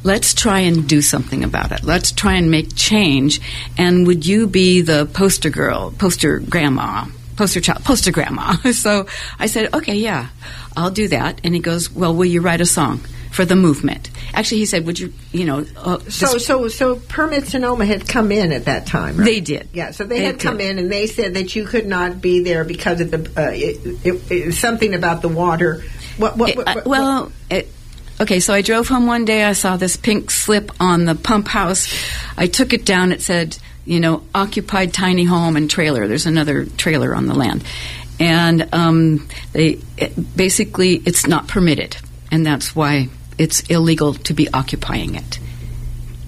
[0.02, 1.84] "Let's try and do something about it.
[1.84, 3.40] Let's try and make change."
[3.78, 7.06] And would you be the poster girl, poster grandma?
[7.36, 8.56] Poster child, poster grandma.
[8.72, 9.06] So
[9.38, 10.28] I said, okay, yeah,
[10.76, 11.40] I'll do that.
[11.44, 13.00] And he goes, well, will you write a song
[13.36, 14.10] for the movement?
[14.32, 18.32] Actually, he said, would you, you know, uh, So, so, so Permit Sonoma had come
[18.32, 19.18] in at that time.
[19.18, 19.26] Right?
[19.26, 19.68] They did.
[19.74, 20.70] Yeah, so they, They had come did.
[20.70, 24.06] in and they said that you could not be there because of the uh, it,
[24.06, 25.84] it, it, something about the water.
[26.16, 26.36] What?
[26.38, 26.48] What?
[26.50, 27.32] It- what, what- well,
[28.20, 28.40] okay.
[28.40, 29.44] So I drove home one day.
[29.44, 31.86] I saw this pink slip on the pump house.
[32.38, 33.12] I took it down.
[33.12, 36.08] It said, you know, occupied tiny home and trailer.
[36.08, 37.64] There's another trailer on the land,
[38.18, 41.96] and um, they it, basically it's not permitted,
[42.32, 43.08] and that's why
[43.38, 45.38] it's illegal to be occupying it.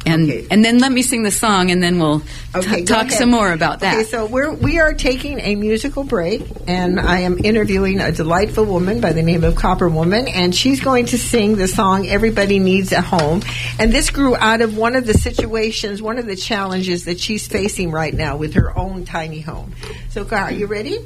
[0.06, 0.46] And Okay.
[0.50, 2.22] and then let me sing the song, and then we'll
[2.54, 3.18] Okay, go talk ahead.
[3.18, 3.94] some more about that.
[3.98, 8.64] Okay, so we're we are taking a musical break, and I am interviewing a delightful
[8.64, 12.92] woman by the name of Copperwoman, and she's going to sing the song "Everybody Needs
[12.92, 13.42] a Home,"
[13.78, 17.46] and this grew out of one of the situations, one of the challenges that she's
[17.46, 19.72] facing right now with her own tiny home.
[20.10, 21.00] So, are you ready?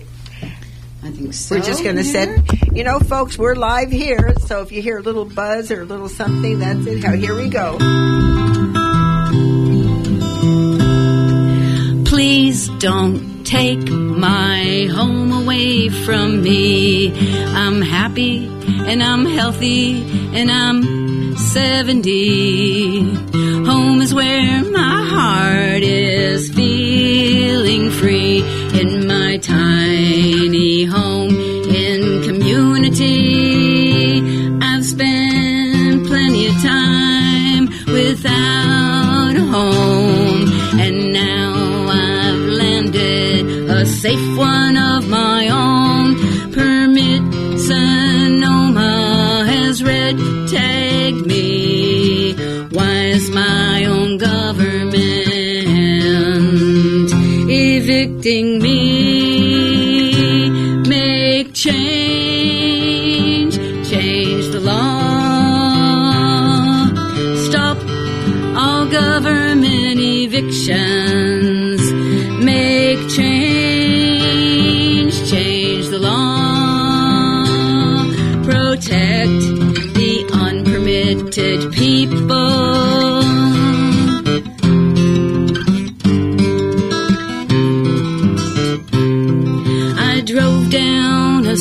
[1.04, 1.56] I think so.
[1.56, 2.36] We're just going to yeah.
[2.36, 5.82] set, you know, folks, we're live here, so if you hear a little buzz or
[5.82, 7.02] a little something, that's it.
[7.02, 7.76] How here we go.
[12.04, 17.12] Please don't take my home away from me.
[17.52, 20.04] I'm happy and I'm healthy
[20.36, 23.14] and I'm 70.
[23.64, 28.42] Home is where my heart is feeling free
[28.78, 29.38] in my
[30.52, 31.34] tiny home
[31.74, 34.20] in community.
[34.60, 44.76] I've spent plenty of time without a home and now I've landed a safe one
[44.76, 46.16] of my own.
[46.52, 47.22] Permit
[47.58, 52.34] Sonoma has red tagged me.
[52.76, 54.92] Why is my own government
[57.48, 59.31] evicting me?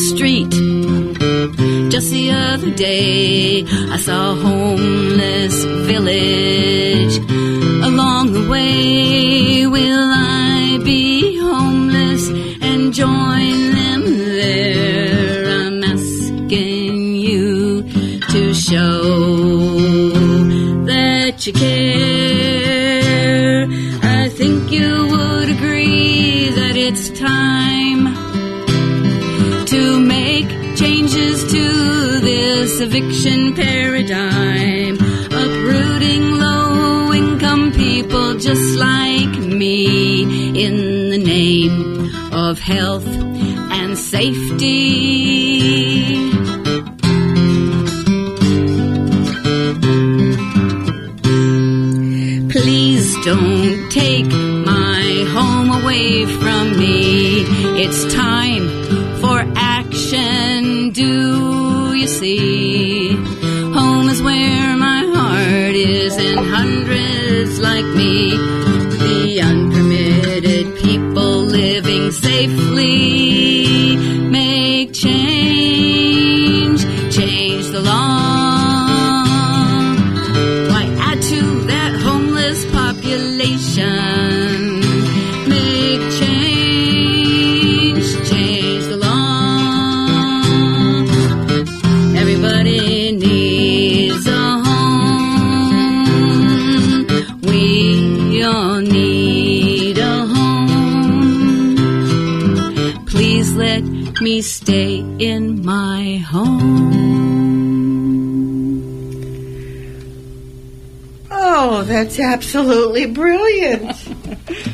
[0.10, 0.50] Street.
[1.92, 7.18] Just the other day, I saw a homeless village.
[7.90, 12.24] Along the way, will I be homeless
[12.62, 14.02] and join them
[14.42, 15.50] there?
[15.60, 17.84] I'm asking you
[18.34, 19.02] to show
[20.86, 21.81] that you care.
[32.82, 34.96] Eviction paradigm,
[35.44, 44.72] uprooting low income people just like me in the name of health and safety.
[52.50, 57.46] Please don't take my home away from me.
[57.84, 58.66] It's time
[59.22, 62.61] for action, do you see?
[68.02, 68.71] Me,
[98.42, 101.76] We all need a home.
[103.06, 103.84] Please let
[104.20, 106.90] me stay in my home.
[111.30, 114.01] Oh, that's absolutely brilliant.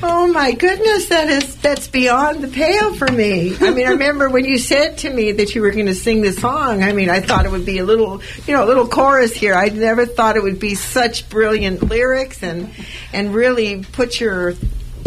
[0.04, 3.56] Oh my goodness, that is that's beyond the pale for me.
[3.60, 6.22] I mean, I remember when you said to me that you were going to sing
[6.22, 6.84] the song.
[6.84, 9.56] I mean, I thought it would be a little, you know, a little chorus here.
[9.56, 12.70] I never thought it would be such brilliant lyrics and
[13.12, 14.54] and really put your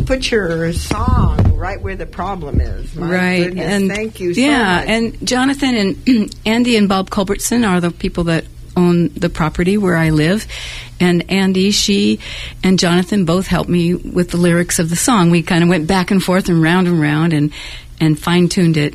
[0.07, 2.97] put your song right where the problem is.
[2.97, 4.89] My right goodness, and thank you so yeah much.
[4.89, 5.75] and jonathan
[6.07, 8.45] and andy and bob culbertson are the people that
[8.81, 10.47] own the property where i live.
[10.99, 12.19] And andy she
[12.63, 15.31] and jonathan both helped me with the lyrics of the song.
[15.31, 17.53] We kind of went back and forth and round and round and
[18.01, 18.95] and fine-tuned it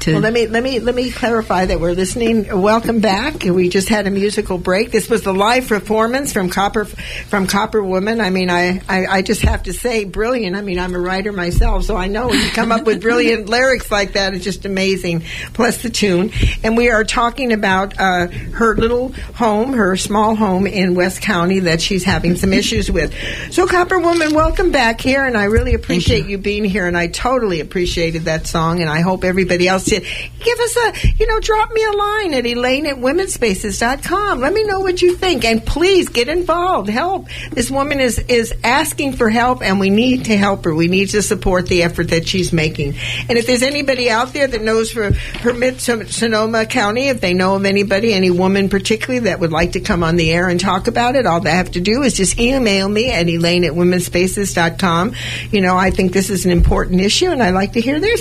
[0.00, 2.60] to Well, let me let me let me clarify that we're listening.
[2.60, 3.42] Welcome back.
[3.42, 4.90] We just had a musical break.
[4.90, 8.22] This was the live performance from Copper from Copperwoman.
[8.22, 10.56] I mean, I, I I just have to say, brilliant.
[10.56, 13.48] I mean, I'm a writer myself, so I know when you come up with brilliant
[13.48, 15.24] lyrics like that, it's just amazing.
[15.52, 16.32] Plus the tune,
[16.62, 21.60] and we are talking about uh, her little home, her small home in West County
[21.60, 23.12] that she's having some issues with.
[23.50, 27.60] So, Copperwoman, welcome back here, and I really appreciate you being here, and I totally
[27.60, 30.02] appreciated that song, and I hope everybody else did.
[30.02, 34.40] Give us a, you know, drop me a line at Elaine at womenspaces.com.
[34.40, 36.88] Let me know what you think, and please get involved.
[36.88, 37.28] Help.
[37.50, 40.74] This woman is, is asking for help, and we need to help her.
[40.74, 42.94] We need to support the effort that she's making.
[43.28, 47.56] And if there's anybody out there that knows for Permit Sonoma County, if they know
[47.56, 50.88] of anybody, any woman particularly that would like to come on the air and talk
[50.88, 55.14] about it, all they have to do is just email me at Elaine at womenspaces.com.
[55.50, 58.14] You know, I think this is an important issue, and I like to hear their.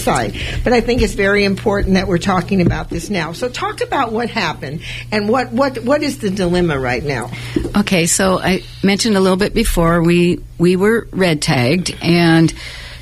[0.63, 3.33] But I think it's very important that we're talking about this now.
[3.33, 7.31] So talk about what happened and what, what, what is the dilemma right now?
[7.75, 12.53] Okay, so I mentioned a little bit before we we were red tagged, and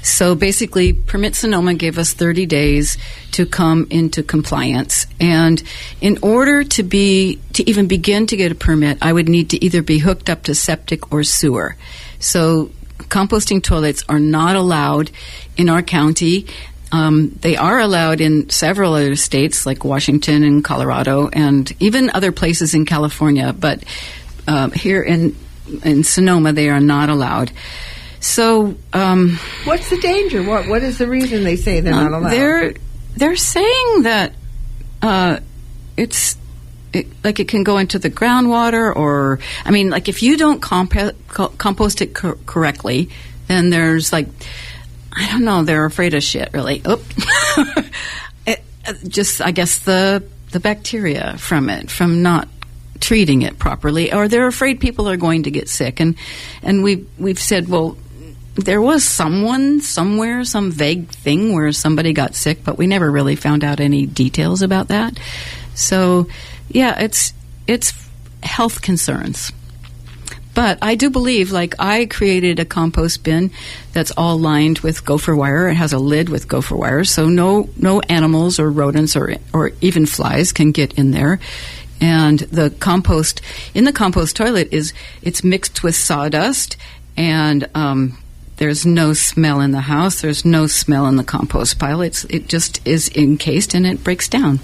[0.04, 2.98] so basically, Permit Sonoma gave us 30 days
[3.32, 5.06] to come into compliance.
[5.20, 5.62] And
[6.00, 9.64] in order to be to even begin to get a permit, I would need to
[9.64, 11.76] either be hooked up to septic or sewer.
[12.20, 15.12] So composting toilets are not allowed
[15.58, 16.48] in our county.
[16.92, 22.32] Um, they are allowed in several other states like Washington and Colorado and even other
[22.32, 23.84] places in California, but
[24.48, 25.36] um, here in
[25.84, 27.52] in Sonoma they are not allowed.
[28.20, 30.44] So um, What's the danger?
[30.44, 32.32] What What is the reason they say they're not um, allowed?
[32.32, 32.74] They're
[33.16, 34.34] they're saying that
[35.02, 35.40] uh,
[35.98, 36.38] it's
[36.94, 40.62] it, like it can go into the groundwater, or I mean, like if you don't
[40.62, 43.10] compo- co- compost it cor- correctly,
[43.48, 44.28] then there's like
[45.14, 45.64] I don't know.
[45.64, 46.82] They're afraid of shit, really.
[46.88, 47.04] Oop.
[48.46, 52.48] it, uh, just I guess the the bacteria from it from not
[53.00, 56.16] treating it properly, or they're afraid people are going to get sick, and
[56.64, 57.98] and we we've said well
[58.56, 63.36] there was someone somewhere, some vague thing where somebody got sick, but we never really
[63.36, 65.18] found out any details about that.
[65.74, 66.28] So,
[66.70, 67.34] yeah, it's
[67.68, 67.94] it's
[68.44, 69.52] health concerns.
[70.54, 73.52] But I do believe, like, I created a compost bin
[73.94, 75.70] that's all lined with gopher wire.
[75.70, 79.72] It has a lid with gopher wire, so no no animals or rodents or or
[79.82, 81.40] even flies can get in there.
[82.02, 83.42] And the compost
[83.74, 84.92] in the compost toilet is
[85.22, 86.76] it's mixed with sawdust,
[87.16, 88.18] and um,
[88.58, 90.22] there's no smell in the house.
[90.22, 92.02] There's no smell in the compost pile.
[92.02, 94.60] It's it just is encased and it breaks down.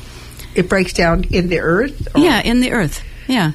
[0.53, 2.07] It breaks down in the earth.
[2.15, 3.03] or- Yeah, in the earth.
[3.27, 3.51] Yeah.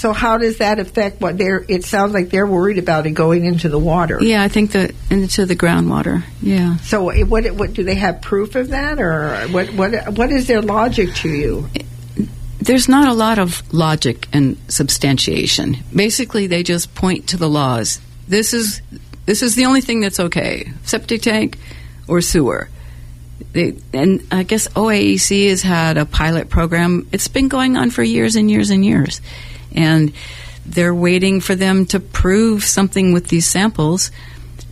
[0.00, 1.62] So how does that affect what they're?
[1.68, 4.18] It sounds like they're worried about it going into the water.
[4.22, 6.24] Yeah, I think the into the groundwater.
[6.40, 6.78] Yeah.
[6.78, 7.50] So what?
[7.50, 9.68] What do they have proof of that, or what?
[9.74, 10.16] What?
[10.16, 11.68] What is their logic to you?
[12.60, 15.76] There's not a lot of logic and substantiation.
[15.94, 18.00] Basically, they just point to the laws.
[18.26, 18.80] This is
[19.26, 21.58] this is the only thing that's okay: septic tank
[22.08, 22.70] or sewer.
[23.52, 27.06] They, and I guess OAEC has had a pilot program.
[27.12, 29.20] It's been going on for years and years and years,
[29.74, 30.12] and
[30.66, 34.10] they're waiting for them to prove something with these samples.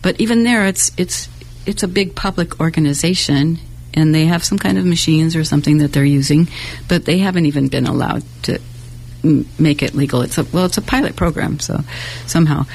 [0.01, 1.27] But even there, it's it's
[1.65, 3.59] it's a big public organization,
[3.93, 6.47] and they have some kind of machines or something that they're using,
[6.87, 8.59] but they haven't even been allowed to
[9.23, 10.21] m- make it legal.
[10.21, 11.81] It's a well, it's a pilot program, so
[12.25, 12.65] somehow.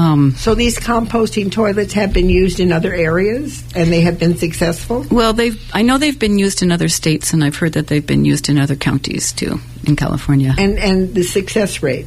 [0.00, 4.36] Um, So these composting toilets have been used in other areas, and they have been
[4.36, 5.04] successful.
[5.10, 8.06] well, they've I know they've been used in other states, and I've heard that they've
[8.06, 10.54] been used in other counties too, in California.
[10.56, 12.06] And and the success rate.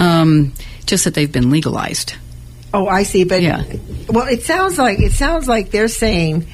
[0.00, 0.52] Um,
[0.86, 2.14] just that they've been legalized.
[2.74, 3.24] Oh, I see.
[3.24, 3.62] But Yeah.
[4.08, 6.46] well, it sounds like it sounds like they're saying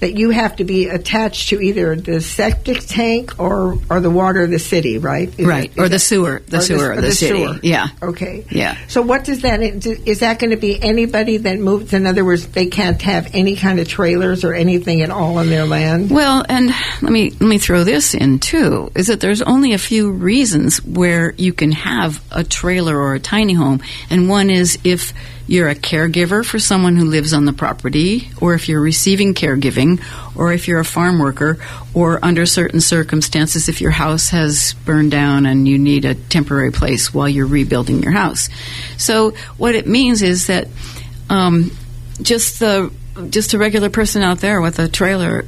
[0.00, 4.42] that you have to be attached to either the septic tank or or the water
[4.42, 5.32] of the city, right?
[5.38, 7.44] Is Right, that- or the that- sewer, the or sewer of or the city.
[7.44, 7.58] sewer.
[7.62, 7.88] Yeah.
[8.02, 8.44] Okay.
[8.50, 8.76] Yeah.
[8.88, 11.92] So what does that is that going to be anybody that moves?
[11.92, 15.48] In other words, they can't have any kind of trailers or anything at all on
[15.48, 16.10] their land.
[16.10, 16.72] Well, and
[17.02, 18.90] let me let me throw this in too.
[18.94, 23.20] Is that there's only a few reasons where you can have a trailer or a
[23.20, 23.80] tiny home,
[24.10, 25.12] and one is if
[25.48, 30.00] you're a caregiver for someone who lives on the property, or if you're receiving caregiving,
[30.36, 31.58] or if you're a farm worker,
[31.94, 36.70] or under certain circumstances, if your house has burned down and you need a temporary
[36.70, 38.50] place while you're rebuilding your house.
[38.98, 40.68] So what it means is that
[41.30, 41.70] um,
[42.20, 42.92] just the
[43.30, 45.46] just a regular person out there with a trailer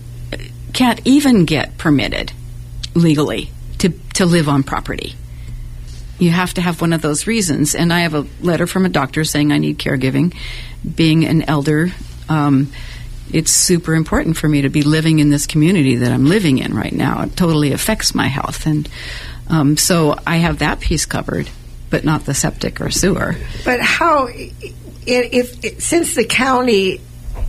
[0.72, 2.32] can't even get permitted
[2.94, 5.14] legally to to live on property.
[6.20, 7.74] You have to have one of those reasons.
[7.74, 10.34] And I have a letter from a doctor saying I need caregiving.
[10.94, 11.90] Being an elder,
[12.28, 12.70] um,
[13.32, 16.74] it's super important for me to be living in this community that I'm living in
[16.74, 17.22] right now.
[17.22, 18.88] It totally affects my health, and
[19.48, 21.48] um, so I have that piece covered,
[21.90, 23.36] but not the septic or sewer.
[23.64, 27.00] But how, if, if since the county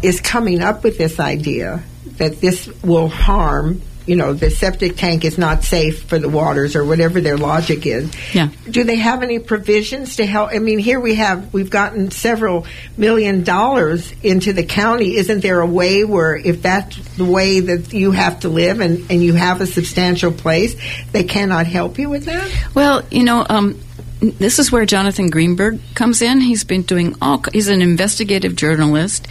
[0.01, 1.83] is coming up with this idea
[2.17, 6.75] that this will harm, you know, the septic tank is not safe for the waters
[6.75, 8.11] or whatever their logic is.
[8.33, 8.49] Yeah.
[8.69, 10.51] Do they have any provisions to help?
[10.51, 12.65] I mean, here we have we've gotten several
[12.97, 15.15] million dollars into the county.
[15.15, 19.09] Isn't there a way where if that's the way that you have to live and,
[19.11, 20.75] and you have a substantial place,
[21.11, 22.49] they cannot help you with that?
[22.73, 23.79] Well, you know, um,
[24.21, 26.41] this is where Jonathan Greenberg comes in.
[26.41, 27.43] He's been doing all.
[27.51, 29.27] He's an investigative journalist.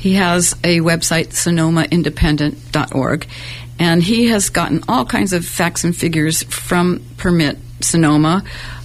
[0.00, 3.26] He has a website, SonomaIndependent.org,
[3.80, 8.44] and he has gotten all kinds of facts and figures from Permit Sonoma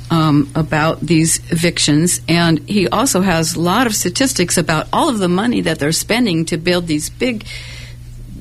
[0.09, 2.21] um, about these evictions.
[2.29, 5.91] And he also has a lot of statistics about all of the money that they're
[5.91, 7.45] spending to build these big,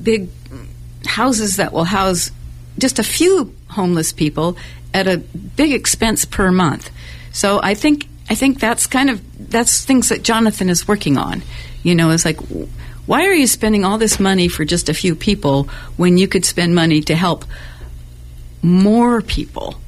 [0.01, 0.29] big
[1.05, 2.31] houses that will house
[2.77, 4.57] just a few homeless people
[4.93, 6.89] at a big expense per month.
[7.33, 11.43] So I think I think that's kind of that's things that Jonathan is working on.
[11.83, 12.39] You know, it's like
[13.05, 15.63] why are you spending all this money for just a few people
[15.97, 17.45] when you could spend money to help
[18.61, 19.79] more people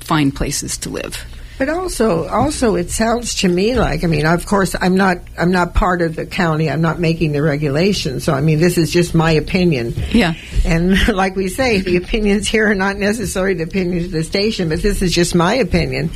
[0.00, 1.24] find places to live?
[1.60, 5.50] But also, also, it sounds to me like I mean, of course, I'm not I'm
[5.50, 6.70] not part of the county.
[6.70, 8.24] I'm not making the regulations.
[8.24, 9.92] So I mean, this is just my opinion.
[10.10, 10.36] Yeah.
[10.64, 14.70] And like we say, the opinions here are not necessarily the opinions of the station,
[14.70, 16.12] but this is just my opinion.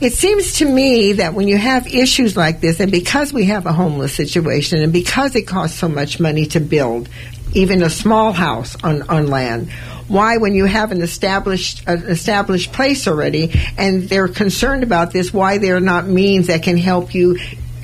[0.00, 3.66] It seems to me that when you have issues like this, and because we have
[3.66, 7.10] a homeless situation, and because it costs so much money to build
[7.52, 9.70] even a small house on, on land,
[10.10, 15.32] why when you have an established an established place already and they're concerned about this
[15.32, 17.38] why there are not means that can help you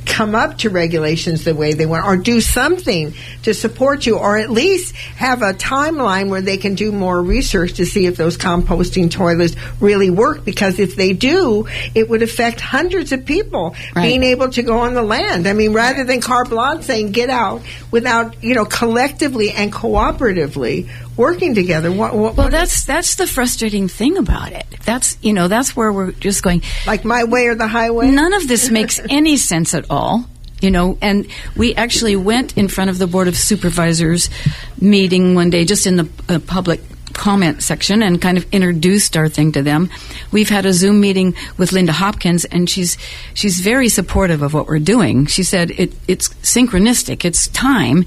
[0.06, 3.12] come up to regulations the way they want or do something
[3.42, 7.74] to support you or at least have a timeline where they can do more research
[7.74, 12.60] to see if those composting toilets really work because if they do it would affect
[12.60, 14.04] hundreds of people Right.
[14.04, 17.28] being able to go on the land i mean rather than carte blanche saying get
[17.28, 21.90] out without you know collectively and cooperatively working together.
[21.90, 24.66] What, what, Well, what- that's that's the frustrating thing about it.
[24.84, 26.62] That's you know that's where we're just going.
[26.86, 28.10] like my way or the highway.
[28.10, 30.24] None of this makes any sense at all.
[30.62, 34.30] You know, and we actually went in front of the Board of Supervisors
[34.80, 36.80] meeting one day, just in the uh, public
[37.12, 39.90] comment section, and kind of introduced our thing to them.
[40.32, 42.96] We've had a Zoom meeting with Linda Hopkins, and she's
[43.34, 45.26] she's very supportive of what we're doing.
[45.26, 47.24] She said it, it's synchronistic.
[47.26, 48.06] It's time.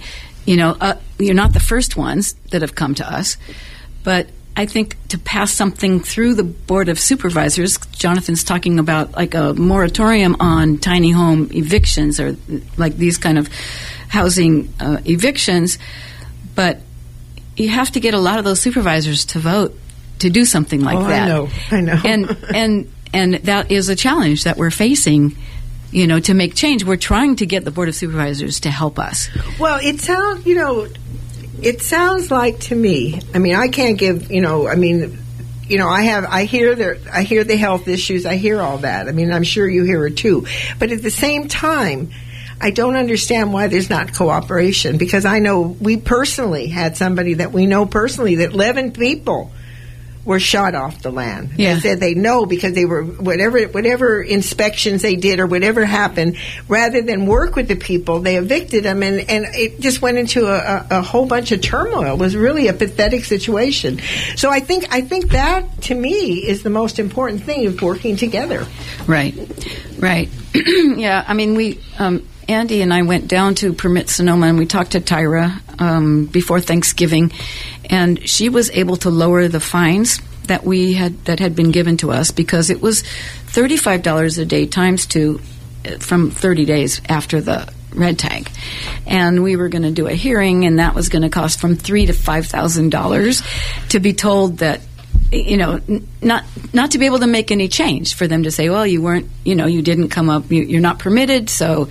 [0.50, 3.38] You know, uh, you're not the first ones that have come to us,
[4.04, 4.28] but
[4.58, 9.54] I think to pass something through the Board of Supervisors, Jonathan's talking about like a
[9.54, 12.36] moratorium on tiny home evictions or
[12.78, 13.48] like these kind of
[14.08, 15.78] housing uh, evictions,
[16.56, 16.80] but
[17.56, 19.78] you have to get a lot of those supervisors to vote
[20.20, 21.28] to do something like Oh, I that.
[21.28, 21.50] know.
[21.72, 22.02] I know.
[22.04, 25.38] And and and that is a challenge that we're facing.
[25.92, 29.00] You know, to make change, we're trying to get the Board of Supervisors to help
[29.00, 29.30] us.
[29.60, 30.88] Well, it sounds, you know,
[31.62, 33.20] it sounds like to me.
[33.34, 35.18] I mean, I can't give, you know, I mean,
[35.68, 38.80] you know, I have, I hear their, I hear the health issues, I hear all
[38.80, 39.08] that.
[39.08, 40.46] I mean, I'm sure you hear it too.
[40.78, 42.12] But at the same time,
[42.62, 47.52] I don't understand why there's not cooperation because I know we personally had somebody that
[47.52, 49.52] we know personally that 11 people
[50.30, 51.50] were shot off the land.
[51.58, 51.74] Yeah.
[51.74, 56.38] They said they know because they were whatever whatever inspections they did or whatever happened.
[56.68, 60.46] Rather than work with the people, they evicted them, and and it just went into
[60.46, 62.14] a, a, a whole bunch of turmoil.
[62.14, 64.00] It was really a pathetic situation.
[64.36, 68.16] So I think I think that to me is the most important thing of working
[68.16, 68.68] together.
[69.08, 69.34] Right,
[69.98, 70.30] right.
[70.54, 74.66] yeah, I mean, we, um, Andy and I went down to Permit Sonoma and we
[74.66, 77.32] talked to Tyra um, before Thanksgiving,
[77.92, 81.98] and she was able to lower the fines that we had that had been given
[81.98, 83.04] to us because it was
[83.46, 85.40] thirty five dollars a day times two
[85.86, 88.50] uh, from thirty days after the red tag,
[89.06, 91.76] and we were going to do a hearing, and that was going to cost from
[91.76, 93.44] three to five thousand dollars
[93.90, 94.82] to be told that
[95.32, 95.80] you know,
[96.22, 96.44] not
[96.74, 99.30] not to be able to make any change for them to say, well, you weren't,
[99.44, 101.90] you know, you didn't come up, you, you're not permitted, so,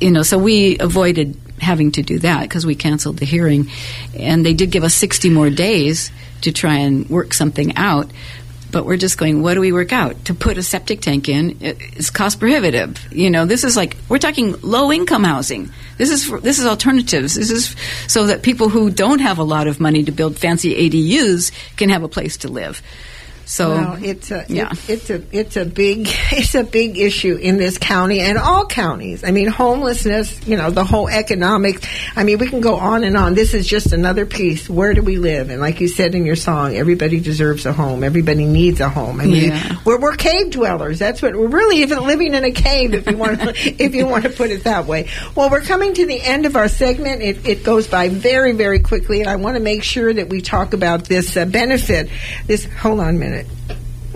[0.00, 3.70] you know, so we avoided having to do that because we canceled the hearing,
[4.18, 6.10] and they did give us 60 more days
[6.42, 8.10] to try and work something out.
[8.72, 10.24] But we're just going, what do we work out?
[10.26, 12.98] To put a septic tank in it- it's cost prohibitive.
[13.12, 15.70] You know, this is like we're talking low income housing.
[15.98, 17.36] This is for, this is alternatives.
[17.36, 17.74] This is
[18.06, 21.88] so that people who don't have a lot of money to build fancy ADUs can
[21.90, 22.82] have a place to live.
[23.48, 24.72] So Well, it's a yeah.
[24.72, 28.66] it- it's a it's a big it's a big issue in this county and all
[28.66, 29.22] counties.
[29.22, 30.46] I mean, homelessness.
[30.48, 31.86] You know, the whole economics.
[32.16, 33.34] I mean, we can go on and on.
[33.34, 34.68] This is just another piece.
[34.68, 35.50] Where do we live?
[35.50, 38.02] And like you said in your song, everybody deserves a home.
[38.02, 39.20] Everybody needs a home.
[39.20, 39.76] I mean, Yeah.
[39.84, 40.98] we're we're cave dwellers.
[40.98, 42.94] That's what we're really even living in a cave.
[42.94, 45.08] If you want to, if you want to put it that way.
[45.36, 47.22] Well, we're coming to the end of our segment.
[47.22, 50.40] It, it goes by very very quickly, and I want to make sure that we
[50.40, 52.08] talk about this uh, benefit.
[52.48, 53.35] This hold on a minute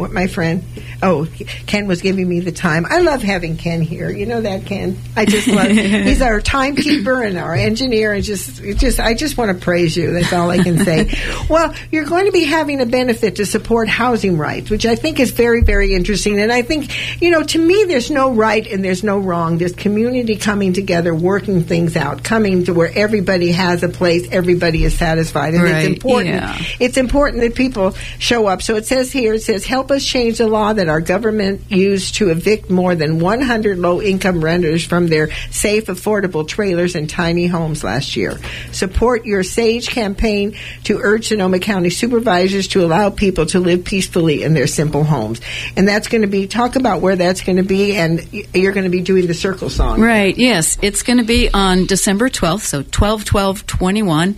[0.09, 0.65] my friend
[1.03, 1.27] oh
[1.67, 2.87] ken was giving me the time.
[2.89, 4.11] I love having ken here.
[4.11, 4.99] You know that ken?
[5.17, 8.13] I just love he's our timekeeper and our engineer.
[8.13, 10.13] And just just i just want to praise you.
[10.13, 11.11] That's all i can say.
[11.51, 15.21] Well you're going to be having a benefit to support housing rights which i think
[15.21, 16.39] is very very interesting.
[16.41, 19.59] And i think you know to me there's no right and there's no wrong.
[19.59, 24.85] There's community coming together working things out coming to where everybody has a place everybody
[24.85, 25.55] is satisfied.
[25.55, 26.35] And Right, it's important.
[26.35, 26.59] Yeah.
[26.79, 28.63] it's important that people show up.
[28.63, 32.17] So it says here, it says, help us change the law that our government used
[32.17, 37.47] to evict more than 100 low income renters from their safe, affordable trailers and tiny
[37.47, 38.39] homes last year.
[38.73, 44.43] Support your SAGE campaign to urge Sonoma County supervisors to allow people to live peacefully
[44.43, 45.41] in their simple homes.
[45.77, 48.85] And that's going to be, talk about where that's going to be, and you're going
[48.85, 50.01] to be doing the circle song.
[50.01, 50.79] Right, yes.
[50.83, 54.37] It's going to be on December 12th, so 12 12 21.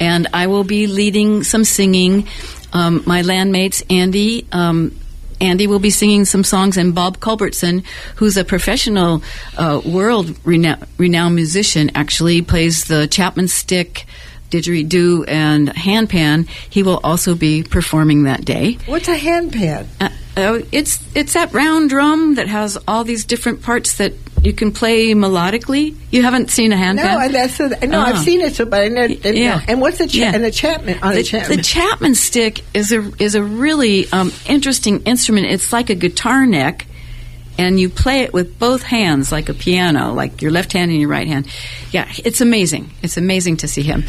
[0.00, 2.28] And I will be leading some singing.
[2.72, 4.98] Um, my landmates, Andy, um,
[5.40, 7.84] Andy will be singing some songs, and Bob Culbertson,
[8.16, 9.22] who's a professional
[9.56, 14.06] uh, world renowned, renowned musician, actually plays the Chapman stick,
[14.50, 16.48] didgeridoo, and handpan.
[16.70, 18.78] He will also be performing that day.
[18.86, 19.86] What's a handpan?
[20.00, 24.12] Uh, uh, it's it's that round drum that has all these different parts that
[24.44, 25.96] you can play melodically.
[26.10, 26.96] You haven't seen a handpan?
[26.96, 28.00] No, and that's a, no.
[28.00, 28.18] I've Ah.
[28.22, 29.08] seen it, so but I never.
[29.08, 29.56] didn't Yeah.
[29.56, 29.62] know.
[29.68, 30.32] And what's a cha- Yeah.
[30.34, 31.56] and the Chapman on the, a Chapman?
[31.56, 35.46] the Chapman stick is a is a really um, interesting instrument.
[35.46, 36.86] It's like a guitar neck,
[37.58, 41.00] and you play it with both hands, like a piano, like your left hand and
[41.00, 41.46] your right hand.
[41.90, 42.90] Yeah, it's amazing.
[43.02, 44.04] It's amazing to see him,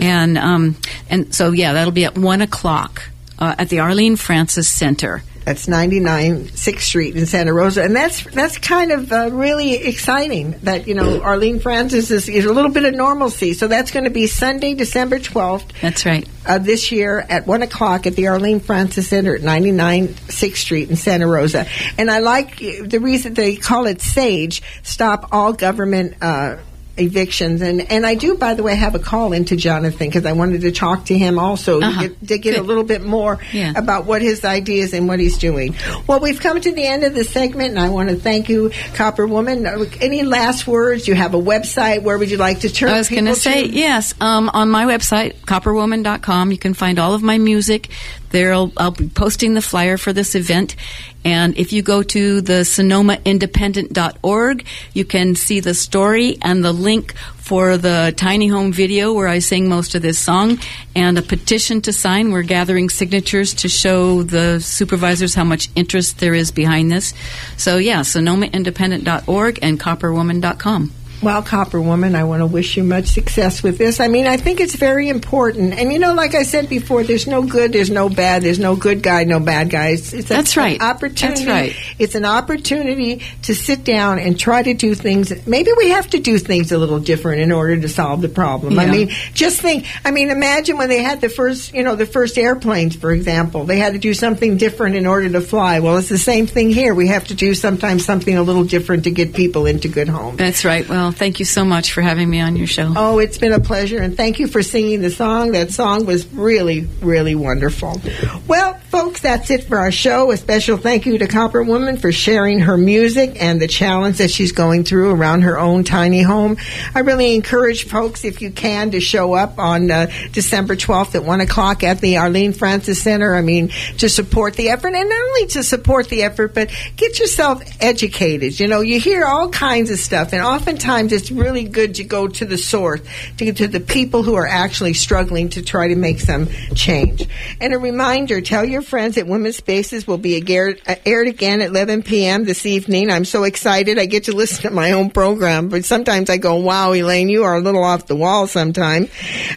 [0.00, 0.76] and um,
[1.08, 3.02] and so yeah, that'll be at one o'clock
[3.38, 5.22] uh, at the Arlene Francis Center.
[5.46, 10.58] That's 99 6th Street in Santa Rosa, and that's that's kind of uh, really exciting.
[10.64, 13.54] That you know Arlene Francis is, is a little bit of normalcy.
[13.54, 15.70] So that's going to be Sunday, December 12th.
[15.80, 16.28] That's right.
[16.44, 20.90] Uh, this year at one o'clock at the Arlene Francis Center at 99 6th Street
[20.90, 21.68] in Santa Rosa.
[21.96, 26.16] And I like the reason they call it SAGE, Stop All Government.
[26.20, 26.56] Uh,
[26.98, 27.60] evictions.
[27.60, 30.62] And, and I do, by the way, have a call into Jonathan because I wanted
[30.62, 32.02] to talk to him also Uh-huh.
[32.02, 33.72] to get, to get a little bit more Yeah.
[33.76, 35.74] about what his ideas and what he's doing.
[36.06, 38.70] Well, we've come to the end of the segment, and I want to thank you,
[38.94, 39.96] Copperwoman.
[40.02, 41.06] Any last words?
[41.06, 42.02] You have a website.
[42.02, 42.88] Where would you like to turn?
[42.88, 42.94] To?
[42.94, 47.14] I was going to say, yes, um, on my website, copperwoman.com, you can find all
[47.14, 47.88] of my music.
[48.30, 50.76] There, I'll, be posting the flyer for this event.
[51.24, 57.14] And if you go to the sonomaindependent.org, you can see the story and the link
[57.36, 60.58] for the tiny home video where I sing most of this song
[60.94, 62.32] and a petition to sign.
[62.32, 67.14] We're gathering signatures to show the supervisors how much interest there is behind this.
[67.56, 70.92] So, yeah, sonomaindependent.org and copperwoman.com.
[71.22, 74.00] Well, Copperwoman, I want to wish you much success with this.
[74.00, 75.72] I mean, I think it's very important.
[75.72, 78.76] And you know, like I said before, there's no good, there's no bad, there's no
[78.76, 79.88] good guy, no bad guy.
[79.88, 80.78] It's, it's a- That's right.
[80.80, 81.44] an opportunity.
[81.44, 81.76] That's right.
[81.98, 85.46] It's an opportunity to sit down and try to do things.
[85.46, 88.78] Maybe we have to do things a little different in order to solve the problem.
[88.78, 89.86] I mean, just think.
[90.04, 93.64] I mean, imagine when they had the first, you know, the first airplanes, for example.
[93.64, 95.80] They had to do something different in order to fly.
[95.80, 96.94] Well, it's the same thing here.
[96.94, 100.38] We have to do sometimes something a little different to get people into good homes.
[100.38, 100.86] That's right.
[100.88, 102.92] Well, thank you so much for having me on your show.
[102.96, 105.52] Oh, it's been a pleasure, and thank you for singing the song.
[105.52, 108.00] That song was really, really wonderful.
[108.46, 110.30] Well, folks, that's it for our show.
[110.30, 114.52] A special thank you to Copperwoman for sharing her music and the challenge that she's
[114.52, 116.56] going through around her own tiny home.
[116.94, 121.24] I really encourage folks, if you can, to show up on uh, December 12th at
[121.24, 123.34] 1 o'clock at the Arlene Francis Center.
[123.34, 123.68] I mean,
[123.98, 128.58] to support the effort, and not only to support the effort, but get yourself educated.
[128.58, 132.28] You know, you hear all kinds of stuff, and oftentimes it's really good to go
[132.28, 133.02] to the source,
[133.36, 137.28] to get to the people who are actually struggling to try to make some change.
[137.60, 141.60] And a reminder, tell your friends at Women's Spaces will be aired, uh, aired again
[141.60, 142.44] at 11 p.m.
[142.44, 143.10] this evening.
[143.10, 143.98] I'm so excited.
[143.98, 147.44] I get to listen to my own program, but sometimes I go, wow, Elaine, you
[147.44, 149.08] are a little off the wall sometime.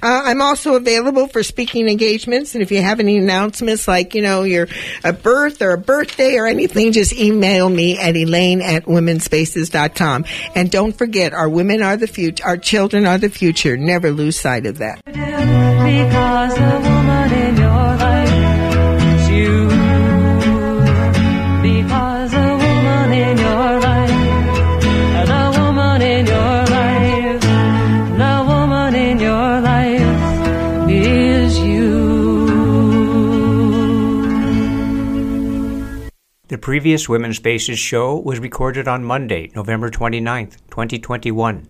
[0.01, 4.21] Uh, I'm also available for speaking engagements, and if you have any announcements like, you
[4.21, 4.67] know, your
[5.03, 10.25] a birth or a birthday or anything, just email me at elaine at womenspaces.com.
[10.55, 13.77] And don't forget, our women are the future, our children are the future.
[13.77, 15.01] Never lose sight of that.
[36.49, 41.67] The previous Women's Spaces show was recorded on Monday, November 29th, 2021.